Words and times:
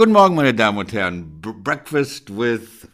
Guten 0.00 0.12
Morgen. 0.12 0.34
Morgen, 0.34 0.36
meine 0.36 0.54
Damen 0.54 0.78
und 0.78 0.94
Herren. 0.94 1.42
Breakfast 1.42 2.34
with 2.34 2.88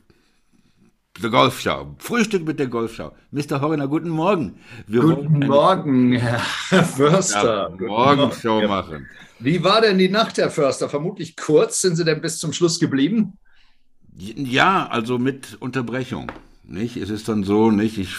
the 1.22 1.30
Golfschau. 1.30 1.94
Frühstück 1.98 2.44
mit 2.44 2.58
der 2.58 2.66
Golfschau. 2.66 3.14
Mr. 3.30 3.60
Horner, 3.60 3.86
guten 3.86 4.08
Morgen. 4.08 4.58
Wir 4.88 5.02
guten 5.02 5.38
Morgen, 5.38 6.14
Herr 6.14 6.40
Förster. 6.84 7.70
Ja, 7.80 7.86
Morgenshow 7.86 8.60
ja. 8.60 8.66
machen. 8.66 9.06
Wie 9.38 9.62
war 9.62 9.82
denn 9.82 9.98
die 9.98 10.08
Nacht, 10.08 10.36
Herr 10.38 10.50
Förster? 10.50 10.88
Vermutlich 10.88 11.36
kurz. 11.36 11.80
Sind 11.80 11.94
Sie 11.94 12.04
denn 12.04 12.20
bis 12.20 12.40
zum 12.40 12.52
Schluss 12.52 12.80
geblieben? 12.80 13.34
Ja, 14.16 14.88
also 14.88 15.20
mit 15.20 15.58
Unterbrechung. 15.60 16.32
Nicht? 16.64 16.96
Es 16.96 17.10
ist 17.10 17.28
dann 17.28 17.44
so, 17.44 17.70
nicht? 17.70 17.98
Ich, 17.98 18.16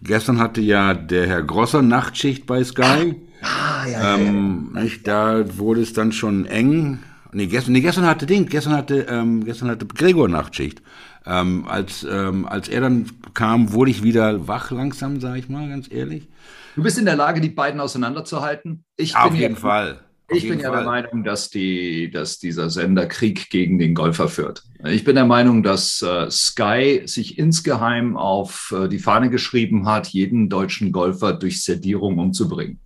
gestern 0.00 0.38
hatte 0.38 0.62
ja 0.62 0.94
der 0.94 1.26
Herr 1.26 1.42
Grosser 1.42 1.82
Nachtschicht 1.82 2.46
bei 2.46 2.64
Sky. 2.64 3.16
Ah, 3.42 3.86
ja, 3.86 4.16
ähm, 4.16 4.70
ja, 4.72 4.78
ja. 4.78 4.82
Nicht? 4.82 5.06
Da 5.06 5.58
wurde 5.58 5.82
es 5.82 5.92
dann 5.92 6.12
schon 6.12 6.46
eng. 6.46 7.00
Nee, 7.34 7.46
gestern, 7.46 7.72
nee, 7.72 7.80
gestern 7.80 8.06
hatte 8.06 8.26
Ding, 8.26 8.46
gestern 8.46 8.74
hatte, 8.74 9.06
ähm, 9.08 9.44
gestern 9.44 9.68
hatte 9.68 9.86
Gregor 9.86 10.28
Nachtschicht. 10.28 10.80
Ähm, 11.26 11.66
als, 11.66 12.06
ähm, 12.08 12.46
als 12.46 12.68
er 12.68 12.82
dann 12.82 13.10
kam, 13.34 13.72
wurde 13.72 13.90
ich 13.90 14.02
wieder 14.02 14.46
wach 14.46 14.70
langsam, 14.70 15.20
sage 15.20 15.40
ich 15.40 15.48
mal, 15.48 15.68
ganz 15.68 15.90
ehrlich. 15.90 16.28
Du 16.76 16.82
bist 16.82 16.98
in 16.98 17.06
der 17.06 17.16
Lage, 17.16 17.40
die 17.40 17.48
beiden 17.48 17.80
auseinanderzuhalten? 17.80 18.84
Ich 18.96 19.16
Auf 19.16 19.34
jeden 19.34 19.56
Fall. 19.56 20.00
Auf 20.30 20.36
ich 20.36 20.48
bin 20.48 20.60
ja 20.60 20.70
der 20.70 20.84
Meinung, 20.84 21.24
dass, 21.24 21.50
die, 21.50 22.10
dass 22.10 22.38
dieser 22.38 22.70
Sender 22.70 23.06
Krieg 23.06 23.50
gegen 23.50 23.78
den 23.78 23.94
Golfer 23.94 24.28
führt. 24.28 24.62
Ich 24.84 25.04
bin 25.04 25.16
der 25.16 25.26
Meinung, 25.26 25.62
dass 25.62 26.02
äh, 26.02 26.30
Sky 26.30 27.02
sich 27.04 27.38
insgeheim 27.38 28.16
auf 28.16 28.72
äh, 28.76 28.88
die 28.88 28.98
Fahne 28.98 29.28
geschrieben 29.28 29.86
hat, 29.86 30.08
jeden 30.08 30.48
deutschen 30.48 30.92
Golfer 30.92 31.32
durch 31.32 31.62
Sedierung 31.62 32.18
umzubringen. 32.18 32.80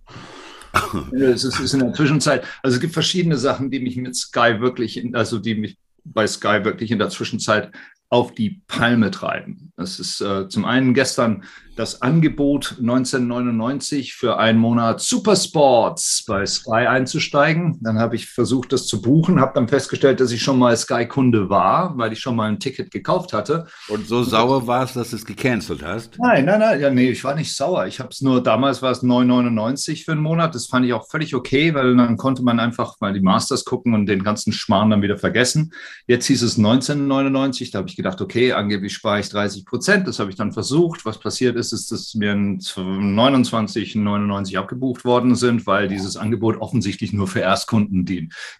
Es 1.11 1.43
ist, 1.43 1.59
ist, 1.59 1.73
in 1.73 1.79
der 1.79 1.93
Zwischenzeit, 1.93 2.45
also 2.63 2.75
es 2.75 2.81
gibt 2.81 2.93
verschiedene 2.93 3.37
Sachen, 3.37 3.71
die 3.71 3.79
mich 3.79 3.97
mit 3.97 4.15
Sky 4.15 4.59
wirklich, 4.59 5.03
also 5.13 5.39
die 5.39 5.55
mich 5.55 5.77
bei 6.03 6.25
Sky 6.27 6.63
wirklich 6.63 6.91
in 6.91 6.99
der 6.99 7.09
Zwischenzeit 7.09 7.71
auf 8.09 8.33
die 8.33 8.61
Palme 8.67 9.11
treiben. 9.11 9.71
Das 9.77 9.99
ist 9.99 10.19
äh, 10.19 10.49
zum 10.49 10.65
einen 10.65 10.93
gestern 10.93 11.43
das 11.79 12.01
Angebot 12.01 12.75
1999 12.79 14.13
für 14.13 14.37
einen 14.37 14.59
Monat 14.59 14.99
Supersports 14.99 16.25
bei 16.27 16.45
Sky 16.45 16.87
einzusteigen. 16.87 17.79
Dann 17.81 17.99
habe 17.99 18.17
ich 18.17 18.25
versucht, 18.25 18.73
das 18.73 18.85
zu 18.85 19.01
buchen, 19.01 19.39
habe 19.39 19.53
dann 19.55 19.69
festgestellt, 19.69 20.19
dass 20.19 20.33
ich 20.33 20.41
schon 20.41 20.59
mal 20.59 20.75
Sky-Kunde 20.75 21.49
war, 21.49 21.97
weil 21.97 22.11
ich 22.11 22.19
schon 22.19 22.35
mal 22.35 22.49
ein 22.49 22.59
Ticket 22.59 22.91
gekauft 22.91 23.31
hatte. 23.31 23.67
Und 23.87 24.05
so 24.09 24.23
sauer 24.23 24.67
war 24.67 24.83
es, 24.83 24.91
dass 24.91 25.11
du 25.11 25.15
es 25.15 25.25
gecancelt 25.25 25.81
hast? 25.81 26.19
Nein, 26.19 26.43
nein, 26.43 26.59
nein, 26.59 26.81
ja, 26.81 26.89
nee, 26.89 27.11
ich 27.11 27.23
war 27.23 27.33
nicht 27.33 27.55
sauer. 27.55 27.87
Ich 27.87 28.01
habe 28.01 28.09
es 28.09 28.19
nur, 28.19 28.43
damals 28.43 28.81
war 28.81 28.91
es 28.91 29.01
9,99 29.01 30.03
für 30.03 30.11
einen 30.11 30.21
Monat. 30.21 30.53
Das 30.55 30.65
fand 30.65 30.85
ich 30.85 30.91
auch 30.91 31.07
völlig 31.07 31.33
okay, 31.33 31.73
weil 31.73 31.95
dann 31.95 32.17
konnte 32.17 32.43
man 32.43 32.59
einfach 32.59 32.99
mal 32.99 33.13
die 33.13 33.21
Masters 33.21 33.63
gucken 33.63 33.93
und 33.93 34.07
den 34.07 34.23
ganzen 34.23 34.51
Schmarrn 34.51 34.89
dann 34.89 35.01
wieder 35.01 35.17
vergessen. 35.17 35.71
Jetzt 36.07 36.25
hieß 36.25 36.41
es 36.41 36.59
19,99. 36.59 37.71
Da 37.71 37.77
habe 37.77 37.87
ich 37.87 37.95
gedacht, 37.99 38.21
okay, 38.21 38.53
angeblich 38.53 38.93
spare 38.93 39.19
ich 39.19 39.27
30 39.27 39.65
Prozent. 39.65 40.07
Das 40.07 40.19
habe 40.19 40.29
ich 40.29 40.37
dann 40.37 40.53
versucht. 40.53 41.05
Was 41.05 41.19
passiert 41.19 41.57
ist, 41.57 41.73
ist, 41.73 41.91
dass 41.91 42.15
mir 42.15 42.33
29,99 42.33 44.57
abgebucht 44.57 45.03
worden 45.03 45.35
sind, 45.35 45.67
weil 45.67 45.89
dieses 45.89 46.15
Angebot 46.15 46.61
offensichtlich 46.61 47.11
nur 47.11 47.27
für 47.27 47.41
Erstkunden 47.41 48.05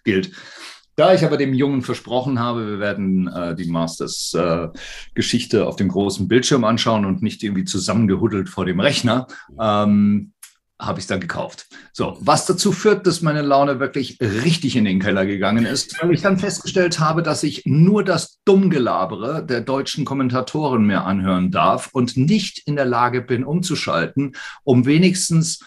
gilt. 0.04 0.32
Da 0.94 1.14
ich 1.14 1.24
aber 1.24 1.38
dem 1.38 1.54
Jungen 1.54 1.80
versprochen 1.80 2.38
habe, 2.38 2.72
wir 2.72 2.78
werden 2.78 3.28
äh, 3.28 3.54
die 3.54 3.70
Masters-Geschichte 3.70 5.60
äh, 5.60 5.62
auf 5.62 5.76
dem 5.76 5.88
großen 5.88 6.28
Bildschirm 6.28 6.64
anschauen 6.64 7.06
und 7.06 7.22
nicht 7.22 7.42
irgendwie 7.42 7.64
zusammengehuddelt 7.64 8.50
vor 8.50 8.66
dem 8.66 8.80
Rechner, 8.80 9.26
ähm, 9.58 10.34
habe 10.80 10.98
ich 10.98 11.04
es 11.04 11.08
dann 11.08 11.20
gekauft. 11.20 11.66
So, 11.92 12.16
was 12.20 12.46
dazu 12.46 12.72
führt, 12.72 13.06
dass 13.06 13.22
meine 13.22 13.42
Laune 13.42 13.78
wirklich 13.80 14.18
richtig 14.20 14.76
in 14.76 14.84
den 14.84 15.00
Keller 15.00 15.26
gegangen 15.26 15.66
ist, 15.66 16.02
weil 16.02 16.12
ich 16.12 16.22
dann 16.22 16.38
festgestellt 16.38 16.98
habe, 16.98 17.22
dass 17.22 17.42
ich 17.42 17.62
nur 17.66 18.02
das 18.02 18.40
Dummgelabere 18.44 19.44
der 19.44 19.60
deutschen 19.60 20.04
Kommentatoren 20.04 20.84
mehr 20.84 21.04
anhören 21.04 21.50
darf 21.50 21.90
und 21.92 22.16
nicht 22.16 22.66
in 22.66 22.76
der 22.76 22.86
Lage 22.86 23.20
bin, 23.20 23.44
umzuschalten, 23.44 24.34
um 24.64 24.86
wenigstens 24.86 25.60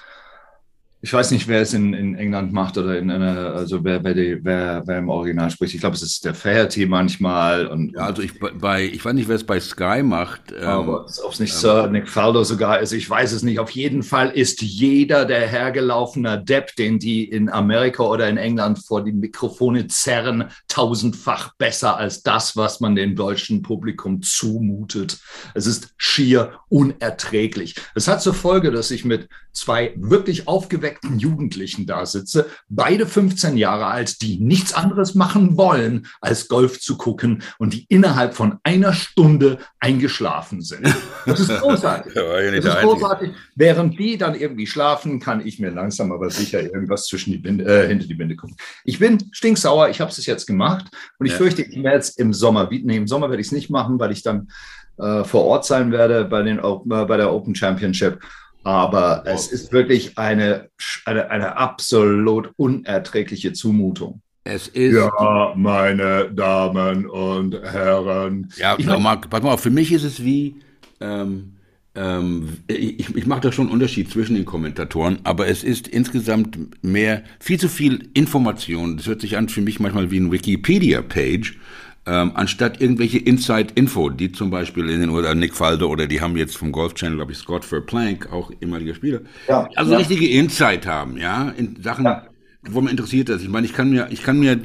ich 1.03 1.11
weiß 1.11 1.31
nicht, 1.31 1.49
wer 1.49 1.61
es 1.61 1.73
in, 1.73 1.93
in 1.93 2.15
England 2.15 2.53
macht 2.53 2.77
oder 2.77 2.97
in 2.97 3.11
einer, 3.11 3.55
also 3.55 3.83
wer, 3.83 4.01
wer, 4.05 4.13
die, 4.13 4.39
wer, 4.41 4.83
wer 4.85 4.99
im 4.99 5.09
Original 5.09 5.51
spricht. 5.51 5.73
Ich 5.75 5.81
glaube, 5.81 5.97
es 5.97 6.01
ist 6.01 6.23
der 6.23 6.33
Fairty 6.33 6.85
manchmal. 6.85 7.67
Und, 7.67 7.93
ja, 7.93 8.05
also 8.05 8.21
ich 8.21 8.39
bei, 8.39 8.85
ich 8.85 9.03
weiß 9.03 9.13
nicht, 9.13 9.27
wer 9.27 9.35
es 9.35 9.43
bei 9.43 9.59
Sky 9.59 10.01
macht. 10.01 10.53
Ähm, 10.57 10.65
aber 10.65 11.01
ob 11.01 11.33
es 11.33 11.41
nicht 11.41 11.51
ähm, 11.51 11.59
Sir 11.59 11.87
Nick 11.87 12.07
Faldo 12.07 12.45
sogar 12.45 12.79
ist, 12.79 12.93
ich 12.93 13.09
weiß 13.09 13.33
es 13.33 13.43
nicht. 13.43 13.59
Auf 13.59 13.71
jeden 13.71 14.01
Fall 14.01 14.29
ist 14.29 14.61
jeder 14.61 15.25
der 15.25 15.45
hergelaufene 15.45 16.41
Depp, 16.41 16.73
den 16.77 16.99
die 16.99 17.25
in 17.25 17.49
Amerika 17.49 18.03
oder 18.03 18.29
in 18.29 18.37
England 18.37 18.79
vor 18.79 19.03
die 19.03 19.11
Mikrofone 19.11 19.87
zerren, 19.87 20.45
tausendfach 20.69 21.53
besser 21.57 21.97
als 21.97 22.23
das, 22.23 22.55
was 22.55 22.79
man 22.79 22.95
dem 22.95 23.17
deutschen 23.17 23.61
Publikum 23.61 24.21
zumutet. 24.21 25.19
Es 25.53 25.67
ist 25.67 25.93
schier 25.97 26.53
unerträglich. 26.69 27.75
Es 27.93 28.07
hat 28.07 28.21
zur 28.21 28.33
Folge, 28.33 28.71
dass 28.71 28.89
ich 28.89 29.03
mit 29.03 29.27
zwei 29.51 29.93
wirklich 29.97 30.47
aufgeweckten 30.47 30.92
Jugendlichen 31.17 31.85
da 31.85 32.05
sitze, 32.05 32.47
beide 32.69 33.05
15 33.05 33.57
Jahre 33.57 33.87
alt, 33.87 34.21
die 34.21 34.39
nichts 34.39 34.73
anderes 34.73 35.15
machen 35.15 35.57
wollen, 35.57 36.07
als 36.21 36.47
Golf 36.47 36.79
zu 36.79 36.97
gucken 36.97 37.43
und 37.57 37.73
die 37.73 37.85
innerhalb 37.89 38.33
von 38.33 38.57
einer 38.63 38.93
Stunde 38.93 39.59
eingeschlafen 39.79 40.61
sind. 40.61 40.87
Das 41.25 41.39
ist 41.39 41.49
großartig. 41.49 42.13
das 42.15 42.65
ist 42.65 42.81
großartig. 42.81 43.31
Während 43.55 43.99
die 43.99 44.17
dann 44.17 44.35
irgendwie 44.35 44.67
schlafen, 44.67 45.19
kann 45.19 45.45
ich 45.45 45.59
mir 45.59 45.71
langsam 45.71 46.11
aber 46.11 46.29
sicher 46.29 46.61
irgendwas 46.61 47.07
zwischen 47.07 47.31
die 47.31 47.37
Binde, 47.37 47.65
äh, 47.65 47.87
hinter 47.87 48.07
die 48.07 48.15
Binde 48.15 48.35
gucken. 48.35 48.55
Ich 48.83 48.99
bin 48.99 49.17
stinksauer, 49.31 49.89
ich 49.89 50.01
habe 50.01 50.11
es 50.11 50.25
jetzt 50.25 50.45
gemacht 50.45 50.85
und 51.19 51.25
ich 51.25 51.33
ja. 51.33 51.37
fürchte, 51.37 51.61
ich 51.63 51.83
werde 51.83 51.99
es 51.99 52.09
im 52.17 52.33
Sommer, 52.33 52.69
nee, 52.71 52.97
im 52.97 53.07
Sommer 53.07 53.29
werde 53.29 53.41
ich 53.41 53.47
es 53.47 53.53
nicht 53.53 53.69
machen, 53.69 53.99
weil 53.99 54.11
ich 54.11 54.23
dann 54.23 54.49
äh, 54.97 55.23
vor 55.23 55.45
Ort 55.45 55.65
sein 55.65 55.91
werde 55.91 56.25
bei, 56.25 56.43
den, 56.43 56.59
äh, 56.59 57.05
bei 57.05 57.17
der 57.17 57.33
Open 57.33 57.55
Championship 57.55 58.19
aber 58.63 59.23
es 59.25 59.51
ist 59.51 59.71
wirklich 59.71 60.17
eine, 60.17 60.69
eine, 61.05 61.29
eine 61.29 61.57
absolut 61.57 62.51
unerträgliche 62.55 63.53
Zumutung. 63.53 64.21
Es 64.45 64.67
ist. 64.67 64.95
Ja, 64.95 65.53
meine 65.55 66.29
Damen 66.31 67.05
und 67.05 67.55
Herren. 67.61 68.49
Ja, 68.57 68.75
ich 68.77 68.85
mein, 68.85 69.21
pass 69.21 69.41
mal 69.41 69.53
auf, 69.53 69.61
für 69.61 69.69
mich 69.69 69.91
ist 69.91 70.03
es 70.03 70.23
wie, 70.23 70.55
ähm, 70.99 71.53
ähm, 71.95 72.57
ich, 72.67 73.15
ich 73.15 73.25
mache 73.25 73.41
da 73.41 73.51
schon 73.51 73.67
einen 73.67 73.73
Unterschied 73.73 74.09
zwischen 74.09 74.35
den 74.35 74.45
Kommentatoren, 74.45 75.19
aber 75.23 75.47
es 75.47 75.63
ist 75.63 75.87
insgesamt 75.87 76.83
mehr, 76.83 77.23
viel 77.39 77.59
zu 77.59 77.69
viel 77.69 78.09
Information. 78.13 78.97
Das 78.97 79.07
hört 79.07 79.21
sich 79.21 79.37
an 79.37 79.47
für 79.47 79.61
mich 79.61 79.79
manchmal 79.79 80.11
wie 80.11 80.19
ein 80.19 80.31
Wikipedia-Page 80.31 81.57
ähm, 82.05 82.31
anstatt 82.33 82.81
irgendwelche 82.81 83.17
Inside-Info, 83.17 84.09
die 84.09 84.31
zum 84.31 84.49
Beispiel 84.49 84.89
in 84.89 84.99
den 84.99 85.09
oder 85.09 85.35
Nick 85.35 85.55
Faldo 85.55 85.87
oder 85.87 86.05
die 86.07 86.19
haben 86.19 86.35
jetzt 86.35 86.57
vom 86.57 86.71
Golf 86.71 86.95
Channel, 86.95 87.17
glaube 87.17 87.31
ich, 87.31 87.37
Scott 87.37 87.63
Verplank, 87.63 88.31
auch 88.31 88.51
ehemaliger 88.61 88.93
Spieler, 88.93 89.21
ja, 89.47 89.69
also 89.75 89.93
ja. 89.93 89.97
richtige 89.99 90.27
Insight 90.27 90.85
haben, 90.85 91.17
ja, 91.17 91.49
in 91.51 91.81
Sachen, 91.81 92.05
ja. 92.05 92.27
wo 92.63 92.81
man 92.81 92.91
interessiert 92.91 93.29
ist. 93.29 93.41
Ich 93.41 93.49
meine, 93.49 93.65
ich 93.65 93.73
kann 93.73 93.89
mir, 93.89 94.07
ich 94.09 94.21
kann 94.21 94.39
mir 94.39 94.59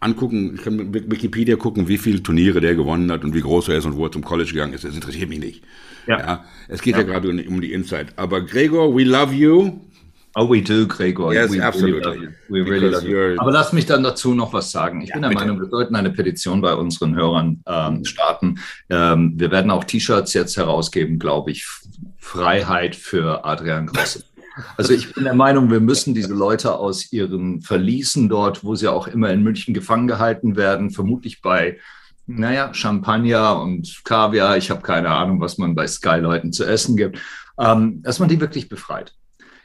angucken, 0.00 0.54
ich 0.54 0.62
kann 0.62 0.76
mit 0.76 1.10
Wikipedia 1.10 1.56
gucken, 1.56 1.86
wie 1.86 1.98
viele 1.98 2.22
Turniere 2.22 2.60
der 2.60 2.74
gewonnen 2.74 3.12
hat 3.12 3.22
und 3.22 3.34
wie 3.34 3.42
groß 3.42 3.68
er 3.68 3.76
ist 3.76 3.84
und 3.84 3.96
wo 3.96 4.06
er 4.06 4.12
zum 4.12 4.24
College 4.24 4.50
gegangen 4.50 4.72
ist. 4.72 4.84
Das 4.84 4.94
interessiert 4.94 5.28
mich 5.28 5.38
nicht. 5.38 5.62
Ja. 6.06 6.18
ja 6.18 6.44
es 6.68 6.80
geht 6.80 6.96
ja, 6.96 7.02
gerade 7.02 7.28
um, 7.28 7.60
die 7.60 7.72
Insight. 7.72 8.14
Aber 8.16 8.40
Gregor, 8.40 8.96
we 8.96 9.04
love 9.04 9.34
you. 9.34 9.78
Oh, 10.36 10.48
we 10.48 10.62
do, 10.62 10.86
Gregor. 10.86 11.34
Yes, 11.34 11.50
we 11.50 11.60
absolutely. 11.60 12.28
Really 12.48 12.64
we 12.64 12.70
really 12.70 12.88
love 12.88 13.04
you. 13.04 13.40
Aber 13.40 13.50
lass 13.50 13.72
mich 13.72 13.86
dann 13.86 14.02
dazu 14.02 14.32
noch 14.34 14.52
was 14.52 14.70
sagen. 14.70 15.00
Ich 15.00 15.08
ja, 15.08 15.14
bin 15.14 15.22
der 15.22 15.30
bitte. 15.30 15.40
Meinung, 15.40 15.60
wir 15.60 15.68
sollten 15.68 15.96
eine 15.96 16.10
Petition 16.10 16.60
bei 16.60 16.74
unseren 16.74 17.16
Hörern 17.16 17.62
ähm, 17.66 18.04
starten. 18.04 18.60
Ähm, 18.88 19.32
wir 19.36 19.50
werden 19.50 19.70
auch 19.70 19.84
T-Shirts 19.84 20.32
jetzt 20.34 20.56
herausgeben, 20.56 21.18
glaube 21.18 21.50
ich. 21.50 21.66
Freiheit 22.18 22.94
für 22.94 23.44
Adrian 23.44 23.86
Grosse. 23.86 24.24
Also 24.76 24.92
ich 24.92 25.14
bin 25.14 25.24
der 25.24 25.32
Meinung, 25.32 25.70
wir 25.70 25.80
müssen 25.80 26.12
diese 26.12 26.34
Leute 26.34 26.74
aus 26.74 27.12
ihren 27.12 27.62
Verließen 27.62 28.28
dort, 28.28 28.62
wo 28.62 28.74
sie 28.74 28.88
auch 28.88 29.06
immer 29.06 29.30
in 29.30 29.42
München 29.42 29.72
gefangen 29.72 30.06
gehalten 30.06 30.56
werden, 30.56 30.90
vermutlich 30.90 31.40
bei 31.40 31.78
naja, 32.26 32.74
Champagner 32.74 33.60
und 33.60 34.02
Kaviar, 34.04 34.56
ich 34.56 34.70
habe 34.70 34.82
keine 34.82 35.08
Ahnung, 35.08 35.40
was 35.40 35.56
man 35.56 35.74
bei 35.74 35.86
Sky-Leuten 35.86 36.52
zu 36.52 36.64
essen 36.64 36.96
gibt, 36.96 37.18
ähm, 37.58 38.02
dass 38.02 38.18
man 38.18 38.28
die 38.28 38.40
wirklich 38.40 38.68
befreit. 38.68 39.14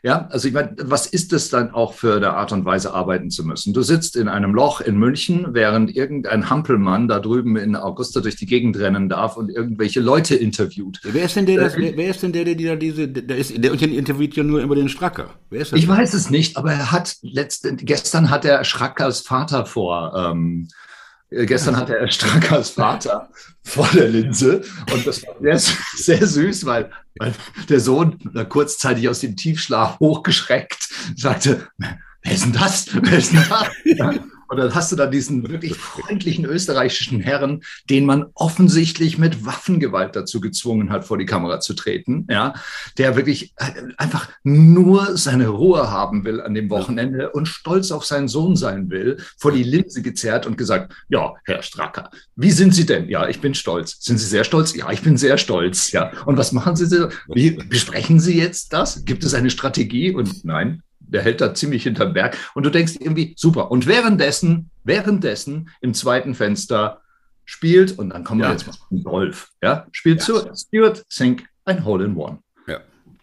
Ja, 0.06 0.28
also 0.30 0.48
ich 0.48 0.54
meine, 0.54 0.76
was 0.84 1.08
ist 1.08 1.34
es 1.34 1.50
dann 1.50 1.72
auch 1.72 1.96
für 1.96 2.18
eine 2.18 2.36
Art 2.36 2.52
und 2.52 2.64
Weise, 2.64 2.94
arbeiten 2.94 3.32
zu 3.32 3.44
müssen? 3.44 3.74
Du 3.74 3.82
sitzt 3.82 4.16
in 4.16 4.28
einem 4.28 4.54
Loch 4.54 4.80
in 4.80 5.00
München, 5.00 5.48
während 5.56 5.96
irgendein 5.96 6.48
Hampelmann 6.48 7.08
da 7.08 7.20
drüben 7.20 7.58
in 7.58 7.76
Augusta 7.76 8.20
durch 8.20 8.36
die 8.36 8.46
Gegend 8.46 8.78
rennen 8.78 9.10
darf 9.10 9.36
und 9.36 9.50
irgendwelche 9.50 10.02
Leute 10.02 10.36
interviewt. 10.36 11.00
Wer 11.02 11.26
ist 11.26 11.36
denn 11.36 11.48
der, 11.48 11.60
das, 11.60 11.76
wer, 11.76 11.98
wer, 11.98 12.12
ist 12.12 12.22
denn 12.22 12.34
der, 12.34 12.46
der, 12.46 12.54
der 12.54 12.76
diese, 12.76 13.08
der, 13.08 13.36
ist, 13.36 13.52
der 13.58 13.74
interviewt 13.82 14.36
ja 14.36 14.44
nur 14.44 14.62
über 14.62 14.76
den 14.76 14.90
Stracker? 14.90 15.32
Wer 15.50 15.62
ist 15.62 15.72
das? 15.72 15.80
Ich 15.80 15.88
weiß 15.88 16.14
es 16.14 16.30
nicht, 16.30 16.56
aber 16.56 16.72
er 16.72 16.92
hat 16.92 17.16
letzten, 17.24 17.76
gestern 17.78 18.30
hat 18.30 18.46
er 18.46 18.64
Strackers 18.64 19.22
Vater 19.22 19.66
vor, 19.66 20.14
ähm, 20.16 20.68
äh, 20.68 20.85
gestern 21.30 21.78
hatte 21.78 21.98
er 21.98 22.08
Strackers 22.10 22.70
Vater 22.72 23.30
vor 23.64 23.88
der 23.94 24.10
Linse 24.10 24.64
und 24.94 25.06
das 25.06 25.24
war 25.24 25.36
sehr, 25.40 25.60
sehr 25.96 26.28
süß, 26.28 26.66
weil, 26.66 26.92
weil 27.18 27.34
der 27.70 27.80
Sohn 27.80 28.20
kurzzeitig 28.50 29.10
aus 29.10 29.22
dem 29.22 29.36
Tiefschlaf 29.36 30.00
hochgeschreckt 30.00 30.90
sagte, 31.16 31.68
wer 31.78 32.32
ist 32.32 32.46
denn 32.46 32.54
das? 32.54 32.88
Wer 32.94 33.18
ist 33.18 33.32
denn 33.32 33.44
das? 33.50 34.20
Und 34.48 34.58
dann 34.58 34.76
hast 34.76 34.92
du 34.92 34.96
da 34.96 35.08
diesen 35.08 35.50
wirklich 35.50 35.76
freundlichen 35.76 36.46
österreichischen 36.46 37.20
Herren, 37.20 37.64
den 37.90 38.06
man 38.06 38.28
offensichtlich 38.34 39.18
mit 39.18 39.46
Waffengewalt 39.46 40.16
dazu 40.16 40.40
gezwungen 40.40 40.90
hat, 40.90 41.06
vor 41.06 41.18
die 41.18 41.26
Kamera 41.26 41.60
zu 41.60 41.74
treten, 41.74 42.28
ja, 42.30 42.54
der 42.98 43.16
wirklich 43.16 43.54
äh, 43.58 43.72
einfach 43.98 44.30
nur 44.44 45.18
seine 45.18 45.48
Ruhe 45.48 45.92
haben 45.92 46.26
will 46.26 46.42
an 46.42 46.54
dem 46.54 46.70
Wochenende 46.70 47.32
und 47.32 47.48
stolz 47.48 47.92
auf 47.92 48.06
seinen 48.06 48.28
Sohn 48.28 48.56
sein 48.56 48.90
will, 48.90 49.18
vor 49.38 49.52
die 49.52 49.64
Linse 49.64 50.02
gezerrt 50.02 50.46
und 50.46 50.58
gesagt, 50.58 50.94
ja, 51.10 51.34
Herr 51.46 51.64
Stracker, 51.64 52.10
wie 52.36 52.52
sind 52.52 52.76
Sie 52.76 52.86
denn? 52.86 53.10
Ja, 53.10 53.28
ich 53.28 53.42
bin 53.42 53.56
stolz. 53.56 53.98
Sind 54.02 54.18
Sie 54.18 54.28
sehr 54.28 54.44
stolz? 54.44 54.76
Ja, 54.76 54.92
ich 54.92 55.02
bin 55.02 55.18
sehr 55.18 55.38
stolz. 55.38 55.92
Ja. 55.92 56.12
Und 56.26 56.38
was 56.38 56.52
machen 56.52 56.76
Sie? 56.76 56.86
Wie 57.34 57.52
besprechen 57.52 58.20
Sie 58.20 58.38
jetzt 58.38 58.74
das? 58.74 59.06
Gibt 59.06 59.24
es 59.24 59.34
eine 59.34 59.50
Strategie? 59.50 60.14
Und 60.14 60.46
nein, 60.46 60.84
der 61.08 61.22
hält 61.22 61.42
da 61.42 61.54
ziemlich 61.54 61.84
hinterm 61.84 62.14
Berg. 62.14 62.38
Und 62.54 62.64
du 62.64 62.70
denkst 62.70 62.94
irgendwie, 63.00 63.34
super. 63.38 63.72
Und 63.72 63.88
währenddessen, 63.88 64.70
währenddessen 64.84 65.70
im 65.82 65.94
zweiten 65.94 66.36
Fenster 66.36 67.02
spielt, 67.46 67.98
und 67.98 68.10
dann 68.10 68.24
kommen 68.24 68.42
ja. 68.42 68.48
wir 68.48 68.54
jetzt 68.54 68.68
mal 68.68 68.74
zum 68.74 69.04
Golf, 69.04 69.50
ja, 69.62 69.88
spielt 69.92 70.20
ja. 70.20 70.26
zu 70.26 70.52
Stuart 70.56 71.06
Sink 71.10 71.46
ein 71.66 71.86
Hole 71.86 72.06
in 72.06 72.16
One. 72.16 72.40
Ja. 72.68 72.80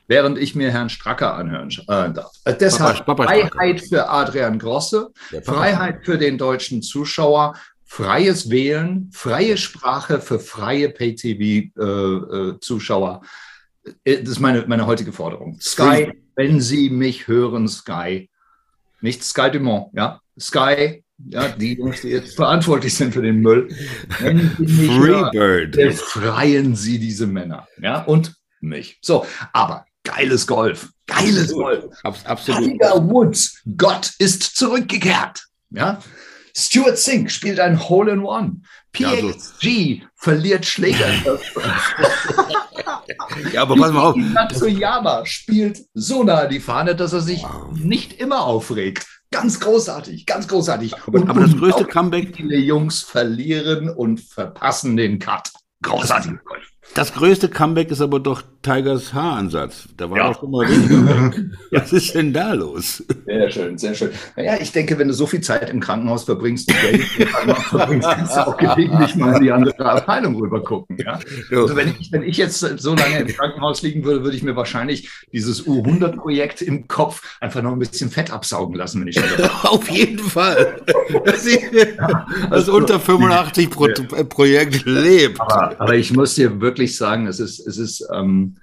Während 0.07 0.39
ich 0.39 0.55
mir 0.55 0.71
Herrn 0.71 0.89
Stracker 0.89 1.35
anhören 1.35 1.71
äh, 1.71 2.13
darf. 2.13 2.31
Äh, 2.45 2.55
deshalb 2.55 3.05
Papa, 3.05 3.25
Papa 3.25 3.25
Freiheit 3.25 3.81
für 3.81 4.09
Adrian 4.09 4.59
Grosse, 4.59 5.11
Freiheit 5.45 6.05
für 6.05 6.19
den 6.19 6.39
deutschen 6.39 6.83
Zuschauer, 6.83 7.57
freies 7.85 8.51
Wählen, 8.51 9.11
freie 9.13 9.59
Sprache 9.59 10.21
für 10.21 10.39
freie 10.39 10.89
Pay-TV-Zuschauer. 10.89 13.21
Äh, 13.23 13.25
äh, 13.25 13.29
das 14.05 14.29
ist 14.29 14.41
meine, 14.41 14.65
meine 14.67 14.87
heutige 14.87 15.13
Forderung. 15.13 15.59
Sky 15.61 16.13
wenn 16.37 16.61
Sie 16.61 16.91
mich 16.91 17.29
hören, 17.29 17.69
Sky, 17.69 18.31
nicht 19.01 19.23
Sky 19.25 19.51
Dumont, 19.51 19.89
ja, 19.93 20.21
Sky, 20.39 21.05
ja, 21.25 21.49
die 21.49 21.75
Jungs, 21.75 22.01
die 22.01 22.09
jetzt 22.09 22.35
verantwortlich 22.35 22.95
sind 22.95 23.13
für 23.13 23.23
den 23.23 23.41
Müll, 23.41 23.69
Freebird. 24.19 25.73
befreien 25.73 26.75
Sie 26.75 26.99
diese 26.99 27.27
Männer, 27.27 27.69
ja, 27.81 28.03
und 28.03 28.35
mich. 28.61 28.99
So, 29.03 29.27
aber 29.53 29.85
geiles 30.05 30.47
Golf, 30.47 30.91
geiles 31.07 31.53
Golf. 31.53 31.85
Absolut. 32.03 32.73
Tiger 32.73 33.09
Woods, 33.09 33.63
Gott 33.77 34.13
ist 34.19 34.43
zurückgekehrt, 34.43 35.45
ja. 35.71 36.03
Stuart 36.55 36.99
Sink 36.99 37.31
spielt 37.31 37.59
ein 37.61 37.89
Hole 37.89 38.13
in 38.13 38.21
One. 38.21 38.61
PXG 38.93 39.65
ja, 39.65 39.97
so. 39.97 40.07
verliert 40.17 40.67
Schläger. 40.67 41.07
ja, 43.53 43.63
aber 43.63 43.77
pass 43.77 43.93
mal 43.93 44.01
auf. 44.01 44.17
Matsuyama 44.17 45.25
spielt 45.27 45.81
so 45.95 46.25
nahe 46.25 46.49
die 46.49 46.61
Fahne, 46.61 46.95
dass 46.95 47.13
er 47.13 47.21
sich 47.21 47.43
wow. 47.43 47.73
nicht 47.73 48.15
immer 48.15 48.45
aufregt. 48.45 49.07
Ganz 49.31 49.61
großartig, 49.61 50.27
ganz 50.27 50.47
großartig. 50.47 50.95
Aber, 51.07 51.21
aber 51.29 51.41
das 51.41 51.57
größte 51.57 51.87
Comeback. 51.87 52.37
Viele 52.37 52.59
Jungs 52.59 53.01
verlieren 53.01 53.89
und 53.89 54.21
verpassen 54.21 54.97
den 54.97 55.19
Cut. 55.19 55.51
Großartig. 55.83 56.33
Das 56.95 57.15
größte 57.15 57.49
Comeback 57.49 57.91
ist 57.91 58.01
aber 58.01 58.21
doch 58.21 58.43
Tigers 58.63 59.13
Haaransatz. 59.13 59.89
Da 59.97 60.11
war 60.11 60.19
ja. 60.19 60.29
doch 60.33 60.41
schon 60.41 60.51
mal 60.51 60.69
weniger. 60.69 61.33
Was 61.71 61.93
ist 61.93 62.15
denn 62.15 62.33
da 62.33 62.53
los? 62.53 63.03
Sehr 63.27 63.51
schön, 63.51 63.79
sehr 63.79 63.95
schön. 63.95 64.11
Naja, 64.37 64.57
ich 64.61 64.73
denke, 64.73 64.99
wenn 64.99 65.09
du 65.09 65.15
so 65.15 65.27
viel 65.27 65.41
Zeit 65.41 65.71
im 65.71 65.81
Krankenhaus 65.81 66.25
verbringst, 66.25 66.71
im 66.71 67.27
Krankenhaus 67.27 67.65
verbringst, 67.65 68.09
kannst 68.09 68.37
du 68.37 68.47
auch 68.47 68.57
gelegentlich 68.57 69.17
mal 69.17 69.37
in 69.37 69.43
die 69.43 69.51
andere 69.51 69.85
Abteilung 69.85 70.37
rüber 70.37 70.63
gucken. 70.63 70.97
Ja? 70.99 71.19
Also 71.51 71.75
wenn 71.75 71.95
ich, 71.99 72.13
wenn 72.13 72.23
ich 72.23 72.37
jetzt 72.37 72.61
so 72.61 72.95
lange 72.95 73.21
im 73.21 73.27
Krankenhaus 73.29 73.83
liegen 73.83 74.05
würde, 74.05 74.23
würde 74.23 74.37
ich 74.37 74.43
mir 74.43 74.55
wahrscheinlich 74.55 75.11
dieses 75.33 75.67
U100-Projekt 75.67 76.63
im 76.63 76.87
Kopf 76.89 77.23
einfach 77.41 77.63
noch 77.63 77.73
ein 77.73 77.79
bisschen 77.79 78.11
Fett 78.11 78.31
absaugen 78.31 78.77
lassen, 78.77 79.01
wenn 79.01 79.09
ich 79.09 79.17
das 79.17 79.51
Auf 79.65 79.89
jeden 79.91 80.19
Fall. 80.19 80.83
Das, 81.25 81.47
ja, 81.47 82.27
also, 82.51 82.73
unter 82.73 82.99
85 82.99 83.71
Pro 83.71 83.89
Projekt 84.29 84.87
lebt. 84.87 85.41
Aber, 85.41 85.79
aber, 85.79 85.95
ich 85.95 86.13
muss 86.13 86.35
dir 86.35 86.61
wirklich 86.61 86.82
sagen, 86.89 87.27
es 87.27 87.41
ist, 87.41 87.61
es 87.67 87.79
ist 87.79 88.07
ähm, 88.13 88.57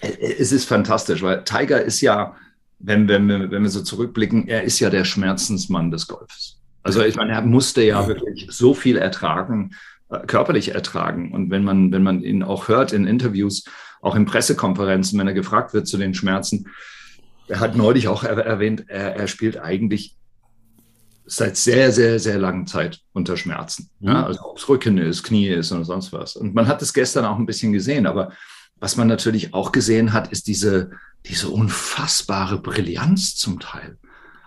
es 0.00 0.52
ist 0.52 0.64
fantastisch, 0.64 1.22
weil 1.22 1.44
Tiger 1.44 1.82
ist 1.82 2.00
ja, 2.00 2.36
wenn, 2.78 3.08
wenn, 3.08 3.26
wir, 3.28 3.50
wenn 3.50 3.62
wir 3.62 3.70
so 3.70 3.82
zurückblicken, 3.82 4.48
er 4.48 4.62
ist 4.62 4.80
ja 4.80 4.90
der 4.90 5.04
Schmerzensmann 5.04 5.90
des 5.90 6.06
Golfs. 6.06 6.58
Also 6.82 7.02
ich 7.02 7.16
meine, 7.16 7.32
er 7.32 7.42
musste 7.42 7.82
ja 7.82 8.06
wirklich 8.06 8.48
so 8.50 8.72
viel 8.72 8.96
ertragen, 8.96 9.72
äh, 10.08 10.20
körperlich 10.26 10.74
ertragen. 10.74 11.32
Und 11.32 11.50
wenn 11.50 11.62
man, 11.62 11.92
wenn 11.92 12.02
man 12.02 12.22
ihn 12.22 12.42
auch 12.42 12.68
hört 12.68 12.92
in 12.92 13.06
Interviews, 13.06 13.64
auch 14.00 14.16
in 14.16 14.24
Pressekonferenzen, 14.24 15.18
wenn 15.18 15.28
er 15.28 15.34
gefragt 15.34 15.74
wird 15.74 15.86
zu 15.86 15.98
den 15.98 16.14
Schmerzen, 16.14 16.68
er 17.48 17.60
hat 17.60 17.76
neulich 17.76 18.08
auch 18.08 18.24
erwähnt, 18.24 18.84
er, 18.88 19.16
er 19.16 19.26
spielt 19.26 19.58
eigentlich 19.58 20.16
seit 21.30 21.56
sehr, 21.56 21.92
sehr, 21.92 22.18
sehr 22.18 22.38
langer 22.38 22.66
Zeit 22.66 23.00
unter 23.12 23.36
Schmerzen. 23.36 23.88
Ja, 24.00 24.14
mhm. 24.14 24.24
also 24.24 24.40
ob 24.50 24.58
es 24.58 24.68
Rücken 24.68 24.98
ist, 24.98 25.22
Knie 25.22 25.48
ist 25.48 25.70
oder 25.70 25.84
sonst 25.84 26.12
was. 26.12 26.34
Und 26.34 26.54
man 26.54 26.66
hat 26.66 26.82
es 26.82 26.92
gestern 26.92 27.24
auch 27.24 27.38
ein 27.38 27.46
bisschen 27.46 27.72
gesehen, 27.72 28.06
aber 28.06 28.32
was 28.80 28.96
man 28.96 29.06
natürlich 29.06 29.54
auch 29.54 29.70
gesehen 29.70 30.12
hat, 30.12 30.32
ist 30.32 30.48
diese, 30.48 30.90
diese 31.26 31.48
unfassbare 31.48 32.60
Brillanz 32.60 33.36
zum 33.36 33.60
Teil. 33.60 33.96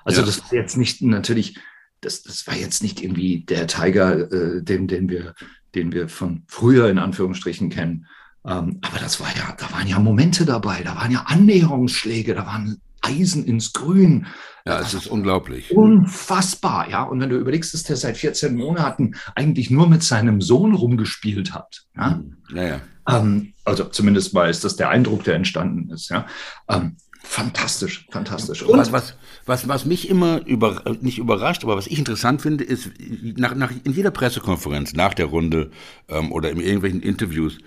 Also 0.03 0.21
ja. 0.21 0.25
das 0.25 0.44
war 0.44 0.53
jetzt 0.53 0.75
nicht 0.75 1.01
natürlich, 1.01 1.57
das, 2.01 2.24
das 2.24 2.45
war 2.47 2.56
jetzt 2.56 2.83
nicht 2.83 3.01
irgendwie 3.01 3.45
der 3.45 3.68
Tiger, 3.68 4.31
äh, 4.31 4.62
den, 4.62 4.88
den, 4.88 5.07
wir, 5.09 5.36
den 5.75 5.94
wir 5.94 6.09
von 6.09 6.44
früher 6.47 6.89
in 6.89 7.00
Anführungsstrichen 7.00 7.69
kennen. 7.69 8.07
Ähm, 8.45 8.79
aber 8.81 9.00
das 9.00 9.21
war 9.21 9.29
ja, 9.38 9.56
da 9.57 9.71
waren 9.71 9.88
ja 9.88 10.00
Momente 10.00 10.44
dabei, 10.44 10.83
da 10.83 10.97
waren 10.97 11.12
ja 11.12 11.21
Annäherungsschläge, 11.27 12.36
da 12.36 12.45
waren 12.45 12.81
Eisen 13.03 13.45
ins 13.45 13.73
Grün. 13.73 14.27
Ja, 14.65 14.79
es 14.79 14.94
ist 14.94 15.07
unglaublich. 15.07 15.71
Unfassbar, 15.75 16.89
ja. 16.89 17.03
Und 17.03 17.19
wenn 17.19 17.29
du 17.29 17.38
überlegst, 17.38 17.73
dass 17.73 17.83
der 17.83 17.97
seit 17.97 18.17
14 18.17 18.55
Monaten 18.55 19.15
eigentlich 19.35 19.69
nur 19.69 19.88
mit 19.89 20.03
seinem 20.03 20.41
Sohn 20.41 20.73
rumgespielt 20.73 21.53
hat. 21.53 21.85
Ja, 21.95 22.21
ja. 22.53 22.63
ja. 22.63 22.81
Ähm, 23.07 23.53
also 23.65 23.85
zumindest 23.85 24.33
mal 24.33 24.50
ist 24.50 24.63
das 24.63 24.77
der 24.77 24.89
Eindruck, 24.89 25.25
der 25.25 25.35
entstanden 25.35 25.89
ist. 25.91 26.09
Ja. 26.09 26.25
Ähm, 26.69 26.95
fantastisch, 27.23 28.05
fantastisch. 28.11 28.63
Und 28.63 28.77
was, 28.77 28.91
was, 28.91 29.15
was, 29.45 29.67
was 29.67 29.85
mich 29.85 30.10
immer 30.10 30.45
über, 30.45 30.83
nicht 31.01 31.17
überrascht, 31.17 31.63
aber 31.63 31.75
was 31.75 31.88
ich 31.88 31.98
interessant 31.98 32.41
finde, 32.41 32.63
ist, 32.63 32.91
nach, 33.36 33.55
nach, 33.55 33.72
in 33.83 33.93
jeder 33.93 34.12
Pressekonferenz, 34.12 34.93
nach 34.93 35.13
der 35.13 35.25
Runde 35.27 35.72
ähm, 36.07 36.31
oder 36.31 36.51
in 36.51 36.60
irgendwelchen 36.60 37.01
Interviews, 37.01 37.57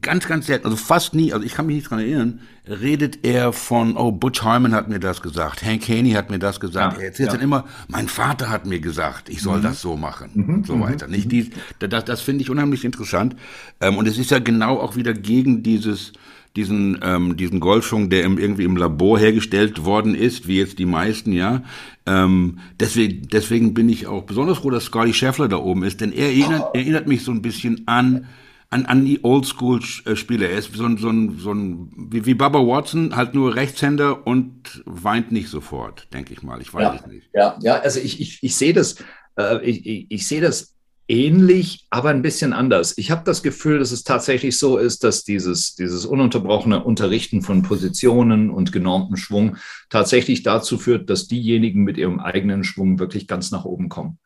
ganz, 0.00 0.26
ganz 0.26 0.46
selten, 0.46 0.66
also 0.66 0.76
fast 0.76 1.14
nie, 1.14 1.32
also 1.32 1.44
ich 1.44 1.54
kann 1.54 1.66
mich 1.66 1.76
nicht 1.76 1.90
dran 1.90 1.98
erinnern, 1.98 2.40
redet 2.68 3.24
er 3.24 3.52
von, 3.52 3.96
oh, 3.96 4.12
Butch 4.12 4.42
Harmon 4.42 4.74
hat 4.74 4.88
mir 4.88 5.00
das 5.00 5.20
gesagt, 5.22 5.64
Hank 5.64 5.88
Haney 5.88 6.12
hat 6.12 6.30
mir 6.30 6.38
das 6.38 6.60
gesagt. 6.60 6.96
Ja, 6.96 7.02
er 7.02 7.06
erzählt 7.08 7.28
ja. 7.28 7.34
dann 7.34 7.42
immer, 7.42 7.64
mein 7.88 8.08
Vater 8.08 8.50
hat 8.50 8.66
mir 8.66 8.80
gesagt, 8.80 9.28
ich 9.28 9.42
soll 9.42 9.58
mhm. 9.58 9.62
das 9.62 9.80
so 9.80 9.96
machen 9.96 10.30
mhm. 10.34 10.54
und 10.54 10.66
so 10.66 10.80
weiter. 10.80 11.08
Nicht 11.08 11.26
mhm. 11.26 11.30
dies, 11.30 11.50
das, 11.78 12.04
das 12.04 12.20
finde 12.20 12.42
ich 12.42 12.50
unheimlich 12.50 12.84
interessant. 12.84 13.36
Ähm, 13.80 13.96
und 13.96 14.08
es 14.08 14.18
ist 14.18 14.30
ja 14.30 14.38
genau 14.38 14.78
auch 14.78 14.96
wieder 14.96 15.12
gegen 15.12 15.62
dieses, 15.62 16.12
diesen, 16.56 17.00
ähm, 17.02 17.36
diesen 17.36 17.60
Golfschwung, 17.60 18.10
der 18.10 18.24
im, 18.24 18.38
irgendwie 18.38 18.64
im 18.64 18.76
Labor 18.76 19.18
hergestellt 19.18 19.84
worden 19.84 20.14
ist, 20.14 20.46
wie 20.46 20.58
jetzt 20.58 20.78
die 20.78 20.86
meisten, 20.86 21.32
ja. 21.32 21.62
Ähm, 22.06 22.58
deswegen, 22.78 23.28
deswegen 23.28 23.74
bin 23.74 23.88
ich 23.88 24.06
auch 24.06 24.22
besonders 24.24 24.58
froh, 24.58 24.70
dass 24.70 24.84
Scotty 24.84 25.12
Scheffler 25.12 25.48
da 25.48 25.56
oben 25.56 25.82
ist, 25.82 26.00
denn 26.00 26.12
er 26.12 26.26
erinnert, 26.26 26.74
erinnert 26.74 27.06
mich 27.06 27.24
so 27.24 27.32
ein 27.32 27.42
bisschen 27.42 27.82
an 27.86 28.26
an, 28.74 28.86
an 28.86 29.04
die 29.04 29.22
Oldschool-Spieler. 29.22 30.48
Er 30.50 30.58
ist 30.58 30.74
so 30.74 30.84
ein, 30.84 30.98
so 30.98 31.08
ein, 31.08 31.38
so 31.38 31.52
ein 31.52 31.92
wie, 32.10 32.26
wie 32.26 32.34
Bubba 32.34 32.58
Watson, 32.58 33.14
halt 33.14 33.32
nur 33.32 33.54
Rechtshänder 33.54 34.26
und 34.26 34.82
weint 34.84 35.30
nicht 35.30 35.48
sofort, 35.48 36.12
denke 36.12 36.32
ich 36.32 36.42
mal. 36.42 36.60
Ich 36.60 36.74
weiß 36.74 36.82
ja, 36.82 36.94
es 36.96 37.06
nicht. 37.06 37.30
Ja, 37.32 37.56
ja, 37.62 37.78
also 37.78 38.00
ich, 38.00 38.20
ich, 38.20 38.42
ich 38.42 38.56
sehe 38.56 38.72
das, 38.72 38.96
äh, 39.38 39.64
ich, 39.64 39.86
ich, 39.86 40.06
ich 40.10 40.26
sehe 40.26 40.40
das 40.40 40.74
ähnlich, 41.06 41.86
aber 41.90 42.08
ein 42.08 42.22
bisschen 42.22 42.52
anders. 42.52 42.98
Ich 42.98 43.12
habe 43.12 43.22
das 43.24 43.44
Gefühl, 43.44 43.78
dass 43.78 43.92
es 43.92 44.02
tatsächlich 44.02 44.58
so 44.58 44.76
ist, 44.76 45.04
dass 45.04 45.22
dieses, 45.22 45.76
dieses 45.76 46.04
ununterbrochene 46.04 46.82
Unterrichten 46.82 47.42
von 47.42 47.62
Positionen 47.62 48.50
und 48.50 48.72
genormten 48.72 49.16
Schwung 49.16 49.56
tatsächlich 49.88 50.42
dazu 50.42 50.78
führt, 50.78 51.08
dass 51.10 51.28
diejenigen 51.28 51.84
mit 51.84 51.96
ihrem 51.96 52.18
eigenen 52.18 52.64
Schwung 52.64 52.98
wirklich 52.98 53.28
ganz 53.28 53.52
nach 53.52 53.64
oben 53.64 53.88
kommen. 53.88 54.18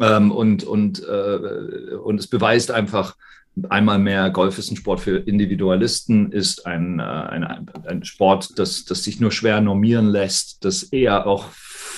Ähm, 0.00 0.32
und, 0.32 0.64
und, 0.64 1.06
äh, 1.06 1.94
und 2.02 2.18
es 2.18 2.26
beweist 2.26 2.72
einfach, 2.72 3.14
Einmal 3.70 3.98
mehr, 3.98 4.30
Golf 4.30 4.58
ist 4.58 4.70
ein 4.70 4.76
Sport 4.76 5.00
für 5.00 5.16
Individualisten, 5.16 6.30
ist 6.30 6.66
ein, 6.66 6.98
äh, 6.98 7.02
ein, 7.02 7.44
ein 7.86 8.04
Sport, 8.04 8.58
das, 8.58 8.84
das 8.84 9.02
sich 9.02 9.18
nur 9.18 9.32
schwer 9.32 9.60
normieren 9.60 10.08
lässt, 10.08 10.64
das 10.64 10.82
eher 10.82 11.26
auch 11.26 11.46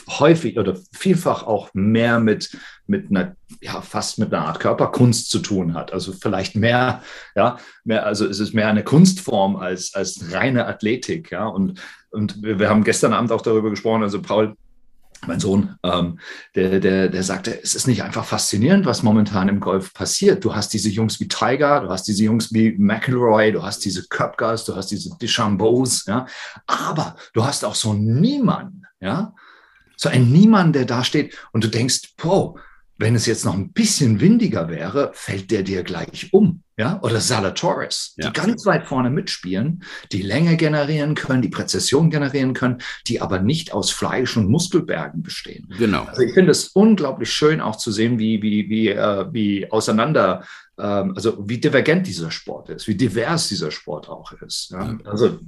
häufig 0.09 0.59
oder 0.59 0.77
vielfach 0.93 1.43
auch 1.43 1.71
mehr 1.75 2.21
mit, 2.21 2.57
mit 2.87 3.11
einer, 3.11 3.37
ja, 3.61 3.81
fast 3.81 4.19
mit 4.19 4.33
einer 4.33 4.47
Art 4.47 4.61
Körperkunst 4.61 5.31
zu 5.31 5.41
tun 5.41 5.75
hat. 5.75 5.93
Also 5.93 6.13
vielleicht 6.13 6.57
mehr, 6.57 7.03
ja, 7.35 7.59
mehr, 7.85 8.07
also 8.07 8.27
es 8.27 8.41
ist 8.41 8.55
mehr 8.55 8.69
eine 8.69 8.85
Kunstform 8.85 9.57
als, 9.57 9.95
als 9.95 10.33
reine 10.33 10.67
Athletik, 10.67 11.31
ja. 11.31 11.47
Und, 11.47 11.81
und 12.11 12.43
wir 12.43 12.69
haben 12.69 12.85
gestern 12.85 13.13
Abend 13.13 13.33
auch 13.33 13.43
darüber 13.43 13.71
gesprochen, 13.71 14.03
also 14.03 14.23
Paul, 14.23 14.57
mein 15.27 15.41
Sohn, 15.41 15.77
ähm, 15.83 16.19
der, 16.55 16.81
der, 16.81 17.09
der 17.09 17.23
sagte, 17.23 17.59
es 17.63 17.75
ist 17.75 17.87
nicht 17.87 18.03
einfach 18.03 18.25
faszinierend, 18.25 18.87
was 18.87 19.03
momentan 19.03 19.49
im 19.49 19.61
Golf 19.61 19.93
passiert. 19.93 20.45
Du 20.45 20.55
hast 20.55 20.73
diese 20.73 20.89
Jungs 20.89 21.19
wie 21.21 21.29
Tiger, 21.29 21.81
du 21.81 21.89
hast 21.89 22.05
diese 22.05 22.25
Jungs 22.25 22.53
wie 22.53 22.73
McElroy, 22.79 23.53
du 23.53 23.63
hast 23.63 23.85
diese 23.85 24.07
Köpkers, 24.09 24.65
du 24.65 24.77
hast 24.77 24.91
diese 24.91 25.17
Deschambeaus, 25.19 26.07
ja. 26.07 26.27
Aber 26.67 27.17
du 27.35 27.45
hast 27.45 27.65
auch 27.65 27.75
so 27.75 27.95
niemanden, 27.95 28.83
ja, 29.01 29.35
So 29.97 30.09
ein 30.09 30.31
Niemand, 30.31 30.77
der 30.77 30.85
da 30.85 31.03
steht 31.03 31.37
und 31.53 31.65
du 31.65 31.69
denkst, 31.69 32.15
boah, 32.17 32.55
wenn 32.99 33.15
es 33.15 33.27
jetzt 33.27 33.45
noch 33.45 33.55
ein 33.55 33.73
bisschen 33.73 34.21
windiger 34.21 34.69
wäre, 34.69 35.11
fällt 35.15 35.51
der 35.51 35.63
dir 35.63 35.83
gleich 35.83 36.33
um. 36.33 36.63
Ja, 36.79 37.01
oder 37.03 37.21
Salatoris, 37.21 38.15
ja. 38.17 38.29
die 38.29 38.33
ganz 38.33 38.65
weit 38.65 38.87
vorne 38.87 39.11
mitspielen, 39.11 39.83
die 40.13 40.23
Länge 40.23 40.57
generieren 40.57 41.17
können, 41.17 41.43
die 41.43 41.49
Präzision 41.49 42.09
generieren 42.09 42.55
können, 42.55 42.79
die 43.09 43.21
aber 43.21 43.41
nicht 43.41 43.73
aus 43.73 43.91
Fleisch 43.91 44.37
und 44.37 44.49
Muskelbergen 44.49 45.25
bestehen. 45.25 45.67
Genau. 45.77 46.05
Also 46.05 46.23
ich 46.23 46.35
finde 46.35 46.53
es 46.53 46.69
unglaublich 46.69 47.33
schön 47.33 47.61
auch 47.61 47.75
zu 47.75 47.91
sehen, 47.91 48.21
wie, 48.21 48.43
wie, 48.43 48.69
wie, 48.71 48.89
äh, 48.91 49.27
wie 49.33 49.69
auseinander 49.73 50.45
ähm, 50.79 51.15
also 51.17 51.37
wie 51.49 51.59
divergent 51.59 52.07
dieser 52.07 52.31
Sport 52.31 52.69
ist, 52.69 52.87
wie 52.87 52.95
divers 52.95 53.49
dieser 53.49 53.71
Sport 53.71 54.09
auch 54.09 54.33
ist. 54.33 54.71
Ja? 54.71 54.97
Also 55.05 55.39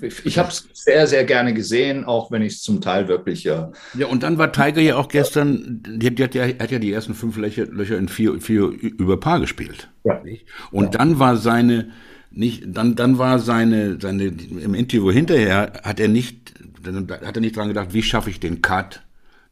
ich, 0.00 0.26
ich 0.26 0.38
habe 0.38 0.48
es 0.48 0.68
sehr, 0.72 1.06
sehr 1.06 1.24
gerne 1.24 1.54
gesehen, 1.54 2.04
auch 2.04 2.32
wenn 2.32 2.42
ich 2.42 2.54
es 2.54 2.62
zum 2.62 2.80
Teil 2.80 3.06
wirklich. 3.06 3.46
Äh, 3.46 3.68
ja, 3.94 4.06
und 4.08 4.24
dann 4.24 4.38
war 4.38 4.52
Tiger 4.52 4.80
ja 4.80 4.96
auch 4.96 5.08
gestern, 5.08 5.82
die, 5.86 6.12
die 6.12 6.24
hat, 6.24 6.34
ja, 6.34 6.44
hat 6.44 6.72
ja 6.72 6.80
die 6.80 6.92
ersten 6.92 7.14
fünf 7.14 7.36
Löcher, 7.36 7.66
Löcher 7.66 7.98
in 7.98 8.08
vier, 8.08 8.40
vier 8.40 8.64
über 8.64 9.20
Paar 9.20 9.38
gespielt. 9.38 9.88
Ja. 10.04 10.22
Und 10.70 10.84
ja. 10.84 10.90
dann 10.90 11.18
war 11.18 11.36
seine, 11.36 11.90
nicht, 12.30 12.64
dann, 12.66 12.96
dann 12.96 13.18
war 13.18 13.38
seine, 13.38 14.00
seine, 14.00 14.24
im 14.24 14.74
Interview 14.74 15.10
hinterher 15.10 15.72
hat 15.82 16.00
er 16.00 16.08
nicht, 16.08 16.54
hat 16.84 17.36
er 17.36 17.40
nicht 17.40 17.56
dran 17.56 17.68
gedacht, 17.68 17.92
wie 17.92 18.02
schaffe 18.02 18.30
ich 18.30 18.40
den 18.40 18.62
Cut? 18.62 19.02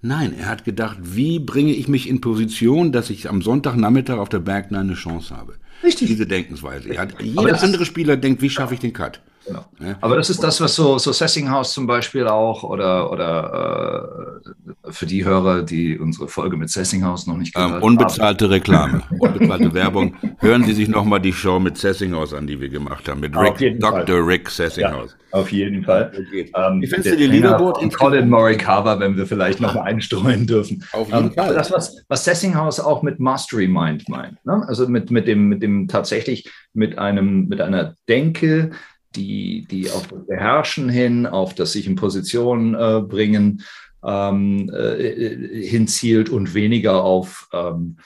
Nein, 0.01 0.33
er 0.39 0.47
hat 0.47 0.65
gedacht, 0.65 0.99
wie 1.03 1.41
bringe 1.41 1.73
ich 1.73 1.89
mich 1.89 2.09
in 2.09 2.21
Position, 2.21 2.93
dass 2.93 3.11
ich 3.11 3.29
am 3.29 3.43
Sonntagnachmittag 3.43 4.19
auf 4.19 4.29
der 4.29 4.39
Bergline 4.39 4.81
eine 4.81 4.95
Chance 4.95 5.37
habe. 5.37 5.57
Richtig. 5.83 6.09
Diese 6.09 6.27
Denkensweise. 6.27 6.97
Hat, 6.97 7.21
jeder 7.21 7.63
andere 7.63 7.85
Spieler 7.85 8.17
denkt, 8.17 8.41
wie 8.43 8.51
schaffe 8.51 8.75
ich 8.75 8.81
den 8.81 8.93
Cut? 8.93 9.21
Genau. 9.49 9.65
Ja. 9.81 9.97
Aber 10.01 10.17
das 10.17 10.29
ist 10.29 10.43
das, 10.43 10.61
was 10.61 10.75
so, 10.75 10.99
so 10.99 11.13
Sessinghaus 11.13 11.73
zum 11.73 11.87
Beispiel 11.87 12.27
auch 12.27 12.63
oder, 12.63 13.11
oder 13.11 14.41
äh, 14.85 14.93
für 14.93 15.07
die 15.07 15.25
Hörer, 15.25 15.63
die 15.63 15.99
unsere 15.99 16.29
Folge 16.29 16.57
mit 16.57 16.69
Sessinghaus 16.69 17.27
noch 17.27 17.37
nicht 17.37 17.55
gehört 17.55 17.77
ähm, 17.77 17.83
Unbezahlte 17.83 18.45
haben. 18.45 18.53
Reklame, 18.53 19.03
unbezahlte 19.19 19.73
Werbung. 19.73 20.15
Hören 20.39 20.65
Sie 20.65 20.75
sich 20.75 20.89
nochmal 20.89 21.21
die 21.21 21.33
Show 21.33 21.59
mit 21.59 21.79
Sessinghaus 21.79 22.35
an, 22.35 22.47
die 22.47 22.61
wir 22.61 22.69
gemacht 22.69 23.09
haben, 23.09 23.21
mit 23.21 23.35
Rick, 23.37 23.81
Dr. 23.81 24.07
Fall. 24.07 24.21
Rick 24.21 24.51
Sessinghaus. 24.51 25.17
Ja, 25.33 25.39
auf 25.39 25.51
jeden 25.51 25.85
Fall. 25.85 26.13
Ähm, 26.33 26.83
Wie 26.83 26.87
findest 26.87 27.13
du 27.13 27.17
die 27.17 27.27
Leaderboard? 27.27 27.83
In 27.83 27.91
Colin 27.91 28.29
Morikawa, 28.29 29.01
wenn 29.01 29.17
wir 29.17 29.27
vielleicht 29.27 29.61
noch 29.61 29.75
mal 29.75 29.83
einstreuen 29.83 30.47
dürfen. 30.47 30.85
Auf 30.93 31.09
jeden 31.09 31.29
ähm, 31.29 31.33
Fall. 31.33 31.55
Das, 31.55 31.73
was, 31.73 32.05
was 32.09 32.25
Sessinghaus 32.25 32.81
auch 32.81 33.03
mit 33.03 33.19
Mastery 33.19 33.69
Mind 33.69 34.09
meint. 34.09 34.45
Ne? 34.45 34.63
Also 34.69 34.87
mit, 34.89 35.11
mit, 35.11 35.27
dem, 35.27 35.49
mit 35.49 35.63
dem 35.63 35.89
tatsächlich 35.89 36.51
mit 36.75 36.99
einem, 36.99 37.49
mit 37.49 37.61
einer 37.61 37.95
Denke, 38.09 38.71
die, 39.17 39.67
die 39.71 39.91
auf 39.91 40.07
das 40.09 40.27
Beherrschen 40.27 40.89
hin, 40.89 41.27
auf 41.27 41.55
das 41.55 41.73
sich 41.73 41.87
in 41.87 41.97
Position 41.97 42.75
äh, 42.75 43.01
bringen 43.01 43.63
ähm, 44.05 44.71
äh, 44.73 45.63
hinzielt 45.67 46.29
und 46.29 46.55
weniger 46.55 47.03
auf 47.03 47.49
ähm, 47.53 47.97